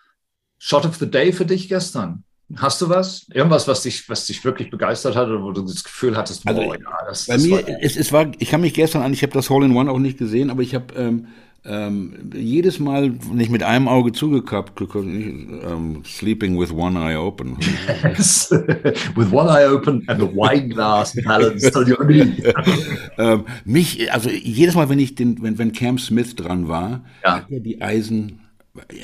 Shot 0.58 0.86
of 0.86 0.94
the 0.96 1.10
Day 1.10 1.32
für 1.32 1.44
dich 1.44 1.68
gestern? 1.68 2.22
Hast 2.54 2.80
du 2.80 2.88
was? 2.88 3.26
Irgendwas, 3.32 3.66
was 3.66 3.82
dich, 3.82 4.08
was 4.08 4.26
dich 4.26 4.44
wirklich 4.44 4.70
begeistert 4.70 5.16
hat 5.16 5.26
oder 5.26 5.42
wo 5.42 5.50
du 5.50 5.62
das 5.62 5.82
Gefühl 5.82 6.16
hattest, 6.16 6.46
also, 6.46 6.62
boah, 6.62 6.76
ja, 6.78 6.96
das, 7.08 7.26
Bei 7.26 7.34
das 7.34 7.42
mir, 7.42 7.78
es, 7.80 7.96
es 7.96 8.12
war, 8.12 8.30
ich 8.38 8.48
kann 8.48 8.60
mich 8.60 8.72
gestern 8.72 9.02
an, 9.02 9.12
ich 9.12 9.22
habe 9.22 9.32
das 9.32 9.50
Hole 9.50 9.66
in 9.66 9.76
One 9.76 9.90
auch 9.90 9.98
nicht 9.98 10.18
gesehen, 10.18 10.48
aber 10.48 10.62
ich 10.62 10.76
habe 10.76 10.94
ähm, 10.94 11.26
ähm, 11.64 12.30
jedes 12.34 12.78
Mal, 12.78 13.14
ich 13.38 13.50
mit 13.50 13.62
einem 13.62 13.88
Auge 13.88 14.12
zugekappt, 14.12 14.80
ähm, 14.80 16.02
sleeping 16.04 16.58
with 16.58 16.70
one 16.72 16.98
eye 16.98 17.16
open. 17.16 17.56
Yes, 18.02 18.50
with 19.16 19.32
one 19.32 19.48
eye 19.48 19.66
open 19.66 20.04
and 20.06 20.22
a 20.22 20.26
wine 20.26 20.68
glass 20.68 21.14
balanced 21.24 21.76
on 21.76 21.90
your 21.90 22.04
knee. 22.04 22.42
ähm, 23.18 23.46
mich, 23.64 24.12
also 24.12 24.30
jedes 24.30 24.74
Mal, 24.74 24.88
wenn 24.88 24.98
ich 24.98 25.14
den, 25.16 25.42
wenn, 25.42 25.58
wenn 25.58 25.72
Cam 25.72 25.98
Smith 25.98 26.36
dran 26.36 26.68
war, 26.68 27.04
ja. 27.24 27.36
hat 27.36 27.50
er 27.50 27.60
die 27.60 27.80
Eisen 27.80 28.40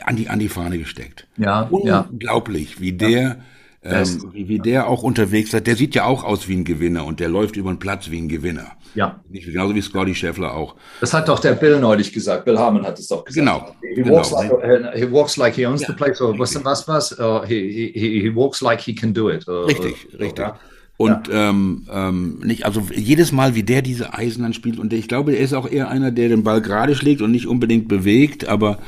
an 0.04 0.16
die, 0.16 0.28
an 0.28 0.38
die 0.38 0.48
Fahne 0.48 0.78
gesteckt. 0.78 1.26
Ja, 1.38 1.62
Unglaublich, 1.62 2.80
wie 2.80 2.92
der 2.92 3.10
ja 3.10 3.36
ähm, 3.84 4.30
wie, 4.32 4.48
wie 4.48 4.58
der 4.58 4.88
auch 4.88 5.02
unterwegs 5.02 5.52
ist. 5.52 5.66
Der 5.66 5.76
sieht 5.76 5.94
ja 5.94 6.04
auch 6.04 6.24
aus 6.24 6.48
wie 6.48 6.54
ein 6.54 6.64
Gewinner 6.64 7.04
und 7.04 7.20
der 7.20 7.28
läuft 7.28 7.56
über 7.56 7.72
den 7.72 7.78
Platz 7.78 8.10
wie 8.10 8.18
ein 8.18 8.28
Gewinner. 8.28 8.72
Ja. 8.94 9.20
Nicht, 9.28 9.46
genauso 9.46 9.74
wie 9.74 9.82
Scotty 9.82 10.14
Scheffler 10.14 10.54
auch. 10.54 10.76
Das 11.00 11.12
hat 11.12 11.28
doch 11.28 11.40
der 11.40 11.52
Bill 11.52 11.80
neulich 11.80 12.12
gesagt. 12.12 12.44
Bill 12.44 12.58
Harmon 12.58 12.84
hat 12.84 12.98
es 12.98 13.08
doch 13.08 13.24
gesagt. 13.24 13.34
Genau. 13.34 13.74
He, 13.80 14.02
genau. 14.02 14.16
Walks, 14.16 14.30
like, 14.30 14.94
he 14.94 15.10
walks 15.10 15.36
like 15.36 15.54
he 15.54 15.66
owns 15.66 15.80
ja, 15.82 15.88
the 15.88 15.94
place. 15.94 16.20
Or 16.20 16.38
was, 16.38 16.54
was, 16.64 16.86
was? 16.86 17.18
Uh, 17.18 17.42
he, 17.46 17.90
he, 17.94 18.20
he 18.20 18.34
walks 18.34 18.60
like 18.60 18.80
he 18.80 18.94
can 18.94 19.12
do 19.12 19.30
it. 19.30 19.46
Uh, 19.48 19.62
richtig, 19.62 20.08
uh, 20.14 20.16
richtig. 20.18 20.44
Ja. 20.44 20.58
Und 20.98 21.28
ja. 21.28 21.50
ähm, 21.50 21.88
ähm, 21.90 22.40
nicht, 22.44 22.64
also 22.64 22.82
jedes 22.94 23.32
Mal, 23.32 23.54
wie 23.56 23.64
der 23.64 23.82
diese 23.82 24.14
Eisen 24.14 24.42
dann 24.42 24.52
spielt, 24.52 24.78
und 24.78 24.92
ich 24.92 25.08
glaube, 25.08 25.32
er 25.32 25.40
ist 25.40 25.54
auch 25.54 25.68
eher 25.68 25.88
einer, 25.88 26.12
der 26.12 26.28
den 26.28 26.44
Ball 26.44 26.60
gerade 26.60 26.94
schlägt 26.94 27.22
und 27.22 27.32
nicht 27.32 27.48
unbedingt 27.48 27.88
bewegt, 27.88 28.46
aber 28.46 28.78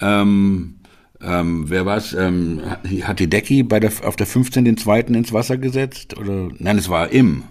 ähm, 0.00 0.80
ähm, 1.22 1.70
wer 1.70 1.86
war's? 1.86 2.12
Ähm, 2.14 2.62
hat 3.02 3.18
die 3.18 3.28
Decki 3.28 3.62
bei 3.62 3.80
der, 3.80 3.92
auf 4.02 4.16
der 4.16 4.26
15 4.26 4.64
den 4.64 4.76
zweiten 4.76 5.14
ins 5.14 5.32
Wasser 5.32 5.56
gesetzt? 5.56 6.18
Oder 6.18 6.48
nein, 6.58 6.78
es 6.78 6.88
war 6.88 7.10
im. 7.10 7.44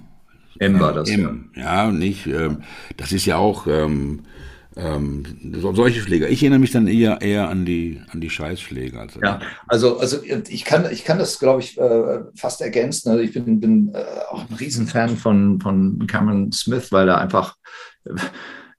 Im 0.59 0.79
war 0.79 0.93
das. 0.93 1.09
Im, 1.09 1.49
ja, 1.55 1.85
ja 1.85 1.91
nicht. 1.91 2.27
Ähm, 2.27 2.63
das 2.97 3.11
ist 3.11 3.25
ja 3.25 3.37
auch 3.37 3.67
ähm, 3.67 4.21
ähm, 4.75 5.23
so, 5.53 5.73
solche 5.73 6.01
Schläger. 6.01 6.29
Ich 6.29 6.41
erinnere 6.43 6.59
mich 6.59 6.71
dann 6.71 6.87
eher 6.87 7.21
eher 7.21 7.49
an 7.49 7.65
die 7.65 8.01
an 8.09 8.21
die 8.21 8.29
Scheißschläger. 8.29 8.99
Also, 8.99 9.19
ja, 9.21 9.39
also 9.67 9.99
also 9.99 10.19
ich 10.23 10.65
kann 10.65 10.89
ich 10.91 11.03
kann 11.03 11.19
das 11.19 11.39
glaube 11.39 11.61
ich 11.61 11.77
äh, 11.77 12.19
fast 12.35 12.61
ergänzen. 12.61 13.09
Also 13.09 13.21
ich 13.21 13.33
bin 13.33 13.59
bin 13.59 13.91
äh, 13.93 14.03
auch 14.29 14.49
ein 14.49 14.55
Riesenfan 14.55 15.17
von 15.17 15.59
von 15.59 16.05
Cameron 16.07 16.51
Smith, 16.51 16.91
weil 16.91 17.09
er 17.09 17.19
einfach 17.19 17.55
äh, 18.05 18.15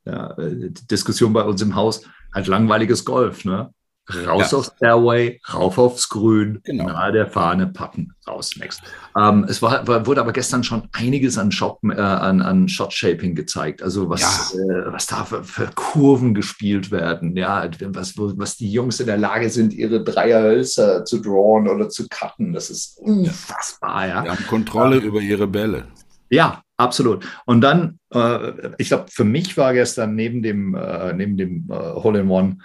ja, 0.05 0.35
die 0.39 0.87
Diskussion 0.87 1.33
bei 1.33 1.43
uns 1.43 1.61
im 1.63 1.75
Haus 1.75 2.05
halt 2.35 2.47
langweiliges 2.47 3.05
Golf, 3.05 3.45
ne? 3.45 3.73
Raus 4.11 4.51
ja. 4.51 4.59
aufs 4.59 4.73
Fairway, 4.79 5.41
rauf 5.53 5.79
aufs 5.79 6.09
Grün, 6.09 6.61
genau. 6.65 6.87
nahe 6.87 7.13
der 7.13 7.27
Fahne 7.27 7.69
packen, 7.69 8.15
raus, 8.27 8.57
next. 8.57 8.83
Ähm, 9.17 9.47
es 9.49 9.63
war, 9.63 9.87
wurde 10.07 10.21
aber 10.21 10.33
gestern 10.33 10.65
schon 10.65 10.89
einiges 10.93 11.39
an, 11.39 11.53
Shot, 11.53 11.79
äh, 11.85 12.01
an, 12.01 12.43
an 12.43 12.69
Shot-Shaping 12.69 13.35
gezeigt, 13.35 13.83
also 13.83 14.09
was, 14.09 14.55
ja. 14.55 14.61
äh, 14.61 14.93
was 14.93 15.07
da 15.07 15.25
für, 15.25 15.45
für, 15.45 15.71
Kurven 15.75 16.35
gespielt 16.35 16.91
werden, 16.91 17.37
ja, 17.37 17.69
was, 17.89 18.17
was 18.17 18.57
die 18.57 18.71
Jungs 18.71 19.01
in 19.01 19.07
der 19.07 19.19
Lage 19.19 19.51
sind, 19.51 19.73
ihre 19.73 20.03
Dreierhölzer 20.03 21.05
zu 21.05 21.21
drawen 21.21 21.69
oder 21.69 21.89
zu 21.89 22.09
cutten, 22.09 22.53
das 22.53 22.71
ist 22.71 22.99
unfassbar, 22.99 24.09
ja. 24.09 24.23
Die 24.23 24.31
haben 24.31 24.47
Kontrolle 24.47 24.97
ähm, 24.97 25.05
über 25.05 25.21
ihre 25.21 25.47
Bälle. 25.47 25.85
Ja, 26.29 26.63
absolut. 26.79 27.27
Und 27.45 27.61
dann, 27.61 27.99
äh, 28.13 28.73
ich 28.79 28.89
glaube, 28.89 29.07
für 29.11 29.25
mich 29.25 29.57
war 29.57 29.75
gestern 29.75 30.15
neben 30.15 30.43
dem, 30.43 30.75
äh, 30.75 31.13
neben 31.13 31.37
dem 31.37 31.69
äh, 31.71 31.75
Hole-in-One 31.75 32.57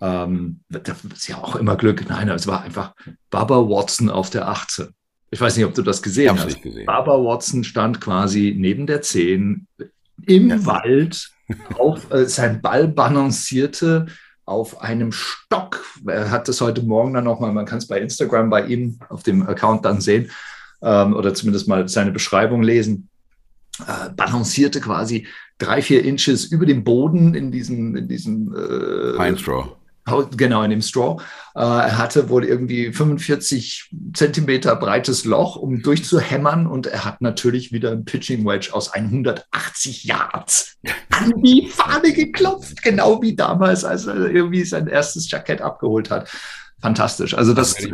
ähm, 0.00 0.60
das 0.68 1.04
ist 1.04 1.28
ja 1.28 1.38
auch 1.38 1.56
immer 1.56 1.76
Glück. 1.76 2.08
Nein, 2.08 2.28
es 2.28 2.46
war 2.46 2.62
einfach 2.62 2.94
Baba 3.30 3.56
Watson 3.56 4.10
auf 4.10 4.30
der 4.30 4.48
18. 4.48 4.88
Ich 5.30 5.40
weiß 5.40 5.56
nicht, 5.56 5.66
ob 5.66 5.74
du 5.74 5.82
das 5.82 6.02
gesehen 6.02 6.36
ich 6.36 6.44
hast. 6.44 6.62
Gesehen. 6.62 6.86
Baba 6.86 7.12
Watson 7.12 7.64
stand 7.64 8.00
quasi 8.00 8.54
neben 8.56 8.86
der 8.86 9.02
10 9.02 9.66
im 10.26 10.48
ja. 10.48 10.66
Wald, 10.66 11.30
auf, 11.78 12.10
äh, 12.10 12.26
sein 12.26 12.60
Ball 12.60 12.88
balancierte 12.88 14.06
auf 14.44 14.80
einem 14.80 15.12
Stock. 15.12 15.84
Er 16.06 16.30
hat 16.30 16.48
das 16.48 16.60
heute 16.60 16.82
Morgen 16.82 17.14
dann 17.14 17.24
nochmal, 17.24 17.52
man 17.52 17.66
kann 17.66 17.78
es 17.78 17.86
bei 17.86 18.00
Instagram 18.00 18.50
bei 18.50 18.66
ihm 18.66 18.98
auf 19.08 19.22
dem 19.22 19.46
Account 19.46 19.84
dann 19.84 20.00
sehen 20.00 20.30
ähm, 20.82 21.14
oder 21.14 21.34
zumindest 21.34 21.68
mal 21.68 21.88
seine 21.88 22.12
Beschreibung 22.12 22.62
lesen. 22.62 23.08
Äh, 23.86 24.10
balancierte 24.10 24.80
quasi 24.80 25.26
drei, 25.58 25.82
vier 25.82 26.04
Inches 26.04 26.46
über 26.46 26.66
dem 26.66 26.82
Boden 26.82 27.34
in 27.34 27.52
diesem, 27.52 27.94
in 27.94 28.08
diesem 28.08 28.54
äh, 28.54 29.16
Pine 29.16 29.38
Straw. 29.38 29.76
Genau, 30.36 30.62
in 30.62 30.70
dem 30.70 30.82
Straw. 30.82 31.22
Äh, 31.54 31.60
er 31.60 31.98
hatte 31.98 32.28
wohl 32.28 32.44
irgendwie 32.44 32.92
45 32.92 33.90
Zentimeter 34.14 34.76
breites 34.76 35.24
Loch, 35.24 35.56
um 35.56 35.82
durchzuhämmern. 35.82 36.66
Und 36.66 36.86
er 36.86 37.04
hat 37.04 37.20
natürlich 37.20 37.72
wieder 37.72 37.92
ein 37.92 38.04
Pitching 38.04 38.44
Wedge 38.44 38.70
aus 38.72 38.92
180 38.92 40.04
Yards 40.04 40.76
an 41.10 41.32
die 41.42 41.68
Fahne 41.68 42.12
geklopft. 42.12 42.82
Genau 42.82 43.22
wie 43.22 43.34
damals, 43.34 43.84
als 43.84 44.06
er 44.06 44.30
irgendwie 44.30 44.64
sein 44.64 44.86
erstes 44.86 45.30
Jackett 45.30 45.60
abgeholt 45.60 46.10
hat 46.10 46.30
fantastisch. 46.80 47.34
Also 47.34 47.54
das, 47.54 47.74
das, 47.74 47.88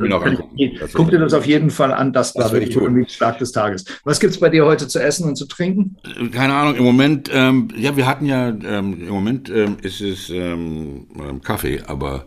das 0.80 0.92
guck 0.92 1.10
dir 1.10 1.18
das 1.18 1.32
auf 1.32 1.46
jeden 1.46 1.70
Fall 1.70 1.92
an. 1.92 2.12
Das 2.12 2.34
war 2.34 2.52
wirklich 2.52 2.76
ein 2.76 3.08
Schlag 3.08 3.38
des 3.38 3.52
Tages. 3.52 3.84
Was 4.04 4.20
gibt's 4.20 4.38
bei 4.38 4.50
dir 4.50 4.66
heute 4.66 4.88
zu 4.88 5.02
essen 5.02 5.28
und 5.28 5.36
zu 5.36 5.46
trinken? 5.46 5.96
Keine 6.32 6.54
Ahnung. 6.54 6.76
Im 6.76 6.84
Moment, 6.84 7.30
ähm, 7.32 7.68
ja, 7.76 7.96
wir 7.96 8.06
hatten 8.06 8.26
ja 8.26 8.48
ähm, 8.48 9.00
im 9.00 9.08
Moment 9.08 9.48
ähm, 9.48 9.76
ist 9.82 10.00
es 10.00 10.30
ähm, 10.30 11.06
ähm 11.18 11.40
Kaffee, 11.42 11.80
aber 11.86 12.26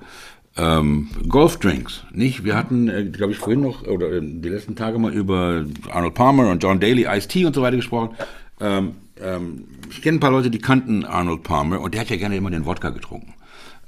ähm, 0.57 1.09
Golfdrinks, 1.27 2.03
nicht? 2.11 2.43
Wir 2.43 2.55
hatten, 2.55 2.89
äh, 2.89 3.05
glaube 3.05 3.33
ich, 3.33 3.37
vorhin 3.37 3.61
noch 3.61 3.85
oder 3.85 4.11
äh, 4.11 4.21
die 4.21 4.49
letzten 4.49 4.75
Tage 4.75 4.97
mal 4.97 5.13
über 5.13 5.65
Arnold 5.91 6.15
Palmer 6.15 6.49
und 6.49 6.63
John 6.63 6.79
Daly, 6.79 7.05
Ice 7.07 7.27
Tea 7.27 7.45
und 7.45 7.53
so 7.53 7.61
weiter 7.61 7.75
gesprochen. 7.75 8.15
Ähm, 8.59 8.95
ähm, 9.21 9.65
ich 9.89 10.01
kenne 10.01 10.17
ein 10.17 10.19
paar 10.19 10.31
Leute, 10.31 10.49
die 10.49 10.59
kannten 10.59 11.05
Arnold 11.05 11.43
Palmer 11.43 11.81
und 11.81 11.93
der 11.93 12.01
hat 12.01 12.09
ja 12.09 12.17
gerne 12.17 12.35
immer 12.35 12.51
den 12.51 12.65
Wodka 12.65 12.89
getrunken. 12.89 13.33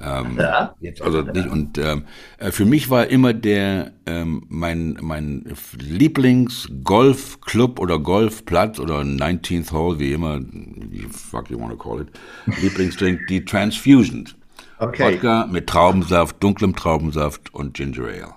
Ähm, 0.02 0.38
ja. 0.39 0.74
Jetzt 0.80 1.02
also 1.02 1.24
nicht 1.24 1.50
und 1.50 1.78
ähm, 1.78 2.06
äh, 2.38 2.52
für 2.52 2.63
mich 2.63 2.89
war 2.89 3.08
immer 3.08 3.34
der 3.34 3.92
ähm, 4.06 4.46
mein 4.48 4.98
mein 5.02 5.44
Lieblings-Golfclub 5.78 7.80
oder 7.80 8.00
Golfplatz 8.00 8.80
oder 8.80 9.02
19th 9.02 9.74
Hole 9.74 10.00
wie 10.00 10.13
immer 10.13 10.39
wie 10.39 11.06
fuck 11.12 11.50
you 11.50 11.60
wanna 11.60 11.76
call 11.76 12.00
it 12.02 12.08
Lieblingsdrink 12.62 13.28
die 13.28 13.44
Transfusions. 13.44 14.36
Okay. 14.78 15.15
Wodka 15.15 15.48
mit 15.48 15.68
Traubensaft, 15.68 16.42
dunklem 16.42 16.78
Traubensaft 16.78 17.54
und 17.54 17.74
Ginger 17.74 18.06
Ale. 18.06 18.36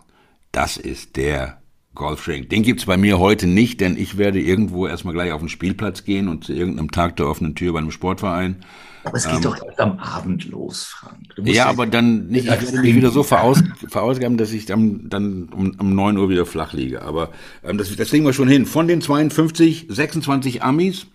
Das 0.51 0.77
ist 0.77 1.17
der 1.17 1.62
Golfschenk. 1.95 2.49
Den 2.49 2.63
gibt's 2.63 2.87
bei 2.87 2.97
mir 2.97 3.19
heute 3.19 3.47
nicht, 3.47 3.81
denn 3.81 3.97
ich 3.99 4.17
werde 4.17 4.41
irgendwo 4.41 4.87
erstmal 4.87 5.13
gleich 5.13 5.33
auf 5.33 5.41
den 5.41 5.51
Spielplatz 5.51 6.05
gehen 6.05 6.29
und 6.29 6.45
zu 6.45 6.53
irgendeinem 6.53 6.91
Tag 6.91 7.17
der 7.17 7.27
offenen 7.27 7.55
Tür 7.55 7.75
bei 7.75 7.81
einem 7.81 7.91
Sportverein. 7.91 8.65
Aber 9.05 9.17
es 9.17 9.25
geht 9.25 9.37
ähm, 9.37 9.43
doch 9.43 9.63
erst 9.63 9.81
am 9.81 9.99
Abend 9.99 10.49
los, 10.49 10.85
Frank. 10.85 11.19
Ja, 11.37 11.67
aber 11.67 11.87
dann 11.87 12.29
nicht, 12.29 12.47
ich 12.47 12.51
werde 12.51 12.81
mich 12.81 12.95
wieder 12.95 13.11
so 13.11 13.23
veraus, 13.23 13.63
verausgaben, 13.89 14.39
dass 14.39 14.53
ich 14.53 14.65
dann, 14.65 15.09
dann 15.09 15.49
um, 15.53 15.75
um 15.79 15.95
9 15.95 16.17
Uhr 16.17 16.31
wieder 16.31 16.47
flach 16.47 16.73
liege. 16.73 17.03
Aber 17.03 17.31
ähm, 17.65 17.79
das, 17.79 17.95
das 17.95 18.11
kriegen 18.11 18.25
wir 18.25 18.33
schon 18.33 18.49
hin. 18.49 18.65
Von 18.65 18.89
den 18.89 19.01
52, 19.01 19.87
26 19.89 20.63
Amis, 20.63 21.07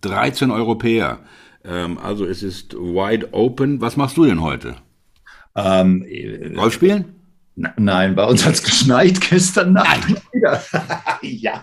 13 0.00 0.50
Europäer. 0.50 1.20
Ähm, 1.62 1.98
also 1.98 2.24
es 2.24 2.42
ist 2.42 2.74
wide 2.74 3.28
open. 3.32 3.80
Was 3.80 3.96
machst 3.96 4.16
du 4.16 4.24
denn 4.24 4.40
heute? 4.40 4.76
Ähm, 5.54 6.04
Golf 6.54 6.74
spielen? 6.74 7.15
Nein, 7.56 8.14
bei 8.14 8.24
uns 8.24 8.44
hat 8.44 8.54
es 8.54 8.62
geschneit 8.62 9.18
gestern 9.20 9.72
Nacht 9.72 10.08
wieder. 10.32 10.62
ja, 11.22 11.62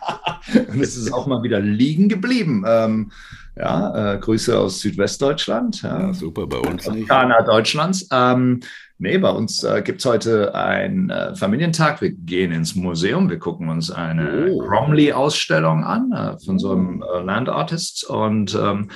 und 0.68 0.82
es 0.82 0.98
ist 0.98 1.14
auch 1.14 1.28
mal 1.28 1.44
wieder 1.44 1.60
liegen 1.60 2.10
geblieben. 2.10 2.64
Ähm, 2.68 3.12
ja, 3.56 4.16
äh, 4.16 4.18
Grüße 4.18 4.58
aus 4.58 4.80
Südwestdeutschland. 4.80 5.84
Ja, 5.84 6.12
super, 6.14 6.48
bei 6.48 6.58
uns 6.58 6.90
nicht. 6.90 7.08
Ghana 7.08 7.44
Deutschlands. 7.44 8.08
Ähm, 8.12 8.62
nee, 8.98 9.20
bei 9.20 9.30
uns 9.30 9.64
äh, 9.64 9.84
gibt 9.84 10.00
es 10.00 10.06
heute 10.06 10.56
einen 10.56 11.12
äh, 11.12 11.36
Familientag. 11.36 12.02
Wir 12.02 12.12
gehen 12.12 12.52
ins 12.52 12.74
Museum. 12.74 13.30
Wir 13.30 13.38
gucken 13.38 13.70
uns 13.70 13.92
eine 13.92 14.50
oh. 14.50 14.68
Cromley-Ausstellung 14.68 15.84
an 15.84 16.12
äh, 16.12 16.44
von 16.44 16.58
so 16.58 16.72
einem 16.72 17.04
äh, 17.04 17.22
Landartist. 17.22 18.04
Und 18.06 18.56
ähm, 18.56 18.90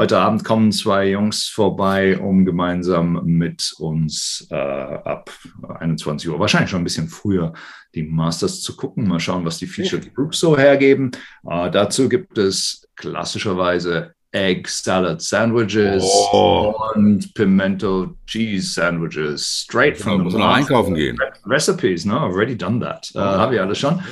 Heute 0.00 0.16
Abend 0.16 0.44
kommen 0.44 0.72
zwei 0.72 1.10
Jungs 1.10 1.46
vorbei, 1.46 2.18
um 2.18 2.46
gemeinsam 2.46 3.20
mit 3.26 3.74
uns 3.80 4.48
äh, 4.50 4.54
ab 4.54 5.30
21 5.78 6.30
Uhr, 6.30 6.40
wahrscheinlich 6.40 6.70
schon 6.70 6.80
ein 6.80 6.84
bisschen 6.84 7.06
früher, 7.06 7.52
die 7.94 8.04
Masters 8.04 8.62
zu 8.62 8.76
gucken. 8.76 9.06
Mal 9.06 9.20
schauen, 9.20 9.44
was 9.44 9.58
die 9.58 9.66
Featured 9.66 10.14
Groups 10.14 10.40
so 10.40 10.56
hergeben. 10.56 11.10
Äh, 11.46 11.70
dazu 11.70 12.08
gibt 12.08 12.38
es 12.38 12.88
klassischerweise 12.96 14.14
Egg 14.32 14.70
Salad 14.70 15.20
Sandwiches 15.20 16.02
oh. 16.32 16.72
und 16.94 17.34
Pimento 17.34 18.16
Cheese 18.24 18.72
Sandwiches. 18.72 19.64
Straight 19.64 19.98
from 19.98 20.30
the 20.30 20.38
einkaufen 20.38 20.94
gehen. 20.94 21.18
Recipes, 21.44 22.06
no, 22.06 22.20
already 22.20 22.56
done 22.56 22.80
that. 22.80 23.10
Oh. 23.14 23.18
Uh, 23.18 23.22
Habe 23.22 23.56
ich 23.56 23.60
alles 23.60 23.76
schon. 23.76 24.02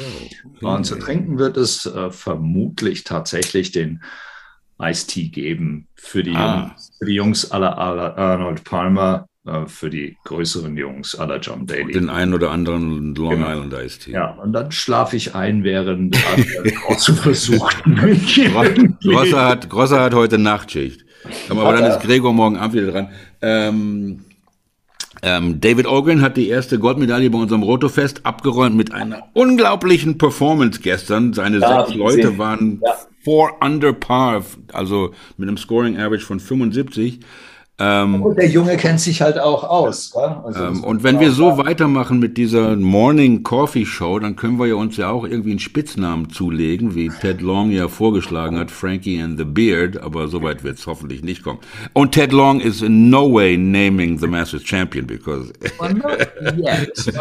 Oh. 0.61 0.69
Und 0.69 0.85
zu 0.85 0.97
trinken 0.97 1.39
wird 1.39 1.57
es 1.57 1.87
uh, 1.87 2.11
vermutlich 2.11 3.05
tatsächlich 3.05 3.73
den 3.73 4.03
Ice-Tea 4.81 5.29
geben 5.29 5.89
für 5.95 6.23
die, 6.23 6.35
ah. 6.35 6.69
Jungs, 6.69 6.91
für 6.99 7.07
die 7.07 7.15
Jungs 7.15 7.51
aller, 7.51 7.77
Arnold 7.77 8.65
Palmer, 8.65 9.27
äh, 9.47 9.67
für 9.67 9.91
die 9.91 10.17
größeren 10.25 10.77
Jungs 10.77 11.15
aller 11.15 11.39
John 11.39 11.67
Daly. 11.67 11.93
Den 11.93 12.11
einen 12.11 12.35
oder 12.35 12.51
anderen 12.51 13.15
Long 13.15 13.31
genau. 13.31 13.51
Island 13.51 13.73
Ice-Tea. 13.73 14.13
Ja, 14.13 14.31
und 14.31 14.53
dann 14.53 14.71
schlafe 14.71 15.17
ich 15.17 15.35
ein, 15.35 15.65
während 15.65 16.17
Grosse 16.87 17.15
versucht. 17.15 17.83
Grosser 19.03 19.47
hat, 19.47 19.71
Grosser 19.71 20.01
hat 20.01 20.15
heute 20.15 20.39
Nachtschicht. 20.39 21.05
Aber 21.49 21.73
dann 21.73 21.91
ist 21.91 22.01
Gregor 22.01 22.33
morgen 22.33 22.57
Abend 22.57 22.75
wieder 22.75 22.93
dran. 22.93 23.09
Ähm, 23.43 24.21
ähm, 25.23 25.61
David 25.61 25.87
Ogren 25.87 26.23
hat 26.23 26.37
die 26.37 26.49
erste 26.49 26.79
Goldmedaille 26.79 27.31
bei 27.31 27.39
unserem 27.39 27.63
Rotofest 27.63 28.25
abgeräumt 28.25 28.77
mit 28.77 28.93
einer 28.93 29.25
unglaublichen 29.33 30.17
Performance 30.17 30.81
gestern. 30.81 31.33
Seine 31.33 31.59
ja, 31.59 31.87
sechs 31.87 31.97
Leute 31.97 32.39
waren 32.39 32.81
ja. 32.85 32.95
Four 33.21 33.57
under 33.63 33.93
par, 33.93 34.45
also 34.73 35.13
mit 35.37 35.49
einem 35.49 35.59
Scoring 35.59 35.99
Average 35.99 36.25
von 36.25 36.41
75. 36.41 37.21
Ähm, 37.81 38.23
und 38.23 38.37
der 38.37 38.49
Junge 38.49 38.77
kennt 38.77 39.01
sich 39.01 39.23
halt 39.23 39.39
auch 39.39 39.63
aus. 39.63 40.13
Also 40.17 40.65
ähm, 40.65 40.83
und 40.83 41.05
wenn 41.05 41.21
wir 41.21 41.31
so 41.31 41.59
weitermachen 41.59 42.19
mit 42.19 42.37
dieser 42.37 42.75
Morning 42.75 43.45
Coffee 43.45 43.87
Show, 43.87 44.19
dann 44.19 44.35
können 44.35 44.59
wir 44.59 44.67
ja 44.67 44.75
uns 44.75 44.97
ja 44.97 45.11
auch 45.11 45.25
irgendwie 45.25 45.51
einen 45.51 45.61
Spitznamen 45.61 46.29
zulegen, 46.29 46.97
wie 46.97 47.09
Ted 47.09 47.41
Long 47.41 47.71
ja 47.71 47.87
vorgeschlagen 47.87 48.59
hat, 48.59 48.73
Frankie 48.73 49.23
and 49.23 49.39
the 49.39 49.45
Beard, 49.45 49.97
aber 49.97 50.27
soweit 50.27 50.65
wird 50.65 50.79
es 50.79 50.89
hoffentlich 50.89 51.23
nicht 51.23 51.45
kommen. 51.45 51.61
Und 51.93 52.13
Ted 52.13 52.33
Long 52.33 52.61
is 52.61 52.83
in 52.83 53.11
no 53.11 53.33
way 53.33 53.57
naming 53.57 54.19
the 54.19 54.27
Masters 54.27 54.65
Champion, 54.65 55.07
because... 55.07 55.53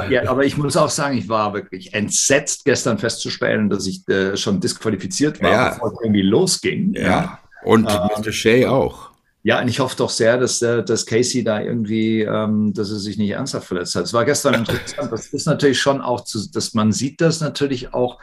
yeah, 0.09 0.27
aber 0.27 0.43
ich 0.43 0.57
muss 0.57 0.75
auch 0.75 0.89
sagen, 0.89 1.19
ich 1.19 1.29
war 1.29 1.53
wirklich 1.53 1.93
entsetzt 1.93 2.65
gestern 2.65 2.97
festzustellen, 2.97 3.69
dass 3.69 3.85
ich 3.85 4.07
äh, 4.09 4.35
schon 4.35 4.59
disqualifiziert 4.59 5.39
war, 5.39 5.51
ja. 5.51 5.69
bevor 5.69 5.93
es 5.93 5.99
irgendwie 6.01 6.23
losging. 6.23 6.93
Ja, 6.95 7.01
ja. 7.03 7.39
und 7.63 7.85
äh, 7.85 7.93
Mr. 8.19 8.31
Shea 8.31 8.67
auch. 8.69 9.11
Ja, 9.47 9.61
und 9.61 9.69
ich 9.69 9.79
hoffe 9.79 9.95
doch 9.95 10.09
sehr, 10.09 10.37
dass, 10.37 10.59
dass 10.59 11.05
Casey 11.05 11.41
da 11.41 11.61
irgendwie, 11.61 12.19
ähm, 12.21 12.73
dass 12.73 12.89
er 12.89 12.97
sich 12.97 13.17
nicht 13.17 13.29
ernsthaft 13.29 13.65
verletzt 13.65 13.95
hat. 13.95 14.03
Es 14.03 14.11
war 14.11 14.25
gestern 14.25 14.53
interessant. 14.65 15.09
Das 15.09 15.27
ist 15.27 15.45
natürlich 15.45 15.79
schon 15.79 16.01
auch, 16.01 16.25
zu, 16.25 16.51
dass 16.51 16.73
man 16.73 16.91
sieht 16.91 17.21
das 17.21 17.39
natürlich 17.39 17.93
auch. 17.93 18.19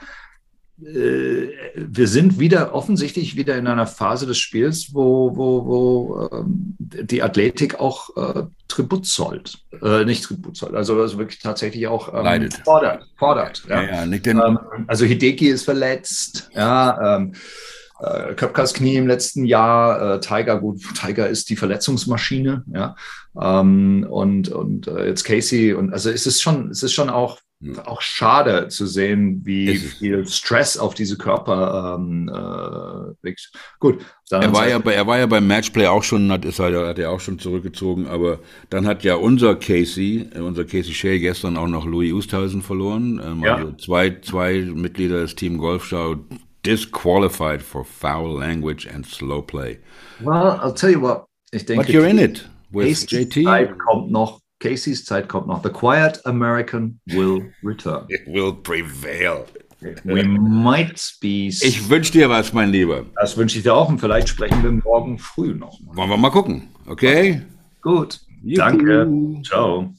Äh, 0.85 1.49
wir 1.77 2.09
sind 2.09 2.39
wieder 2.39 2.75
offensichtlich 2.75 3.37
wieder 3.37 3.57
in 3.57 3.69
einer 3.69 3.87
Phase 3.87 4.27
des 4.27 4.37
Spiels, 4.37 4.93
wo, 4.93 5.35
wo, 5.35 5.65
wo 5.65 6.29
ähm, 6.31 6.77
die 6.79 7.23
Athletik 7.23 7.81
auch 7.81 8.15
äh, 8.19 8.43
Tribut 8.69 9.07
zollt. 9.07 9.61
Äh, 9.81 10.05
nicht 10.05 10.25
Tribut 10.25 10.59
zollt, 10.59 10.75
also, 10.75 11.01
also 11.01 11.17
wirklich 11.17 11.39
tatsächlich 11.39 11.87
auch 11.87 12.13
ähm, 12.13 12.51
fordert. 12.67 13.09
fordert 13.17 13.63
ja. 13.67 13.83
Ja, 13.83 14.05
ja, 14.05 14.47
ähm, 14.47 14.59
also 14.89 15.07
Hideki 15.07 15.47
ist 15.49 15.65
verletzt. 15.65 16.51
Ja, 16.55 17.17
ähm, 17.17 17.33
äh, 18.00 18.35
Köpkers 18.35 18.74
Knie 18.74 18.96
im 18.96 19.07
letzten 19.07 19.44
Jahr, 19.44 20.16
äh, 20.16 20.20
Tiger, 20.20 20.61
gut, 20.61 20.80
Tiger 20.94 21.28
ist 21.28 21.50
die 21.50 21.57
Verletzungsmaschine, 21.57 22.64
ja. 22.72 22.96
Ähm, 23.40 24.07
und 24.09 24.48
und 24.48 24.87
äh, 24.88 25.07
jetzt 25.07 25.24
Casey 25.24 25.74
und 25.74 25.92
also 25.92 26.11
es 26.11 26.26
ist 26.26 26.40
schon, 26.40 26.70
es 26.70 26.83
ist 26.83 26.92
schon 26.92 27.11
auch 27.11 27.38
auch 27.85 28.02
schade 28.02 28.68
zu 28.68 28.87
sehen, 28.87 29.40
wie 29.44 29.76
viel 29.76 30.26
Stress 30.26 30.76
auf 30.76 30.94
diese 30.94 31.16
Körper 31.16 31.96
ähm, 31.98 32.28
äh, 32.28 33.26
liegt. 33.26 33.52
Gut. 33.78 34.04
Er 34.30 34.52
war, 34.52 34.68
ja 34.68 34.78
bei, 34.78 34.94
er 34.94 35.07
war 35.07 35.18
ja 35.18 35.26
beim 35.26 35.46
Matchplay 35.46 35.87
auch 35.87 36.02
schon, 36.02 36.30
hat, 36.30 36.44
ist 36.44 36.59
halt, 36.59 36.76
hat 36.76 36.98
er 36.98 37.11
auch 37.11 37.20
schon 37.20 37.38
zurückgezogen, 37.38 38.07
aber 38.07 38.40
dann 38.70 38.87
hat 38.87 39.04
ja 39.04 39.14
unser 39.14 39.54
Casey, 39.54 40.28
äh, 40.35 40.40
unser 40.40 40.64
Casey 40.64 40.92
Shea 40.92 41.18
gestern 41.18 41.57
auch 41.57 41.68
noch 41.68 41.87
Louis 41.87 42.12
Oosthuizen 42.12 42.62
verloren. 42.62 43.20
Ähm, 43.24 43.42
ja. 43.42 43.57
Also 43.57 43.72
zwei, 43.72 44.18
zwei 44.20 44.61
Mitglieder 44.61 45.20
des 45.20 45.35
Team 45.35 45.59
Golfschau 45.59 46.16
disqualified 46.64 47.62
for 47.62 47.85
foul 47.85 48.29
language 48.38 48.87
and 48.87 49.07
slow 49.07 49.42
play. 49.42 49.79
Well, 50.20 50.59
I'll 50.62 50.74
tell 50.74 50.90
you 50.90 51.00
what. 51.00 51.27
Ich 51.53 51.64
denke, 51.66 51.87
But 51.87 51.88
you're 51.92 52.09
in 52.09 52.18
it 52.18 52.44
with 52.72 52.87
Casey's 52.88 53.29
JT. 53.29 53.44
Zeit 53.44 53.79
kommt 53.79 54.11
noch. 54.11 54.40
Casey's 54.61 55.05
Zeit 55.05 55.29
kommt 55.29 55.46
noch. 55.46 55.62
The 55.62 55.70
quiet 55.70 56.20
American 56.24 56.98
will 57.07 57.42
return. 57.62 58.07
It 58.09 58.27
will 58.27 58.53
prevail. 58.53 59.46
We 60.05 60.22
might 60.24 61.00
be. 61.20 61.48
Ich 61.48 61.90
wünsche 61.90 62.12
dir 62.12 62.31
was, 62.31 62.53
mein 62.55 62.70
Lieber. 62.70 63.05
Das 63.20 63.37
wünsche 63.37 63.59
ich 63.59 63.64
dir 63.64 63.74
auch 63.74 63.88
und 63.88 63.98
vielleicht 64.00 64.29
sprechen 64.29 64.62
wir 64.62 64.72
morgen 64.72 65.18
früh 65.18 65.55
noch. 65.55 65.79
Wollen 65.85 66.09
wir 66.09 66.16
mal 66.16 66.31
gucken, 66.31 66.68
okay? 66.87 67.42
Gut. 67.83 68.20
Juhu. 68.42 68.57
Danke. 68.57 69.42
Ciao. 69.44 69.94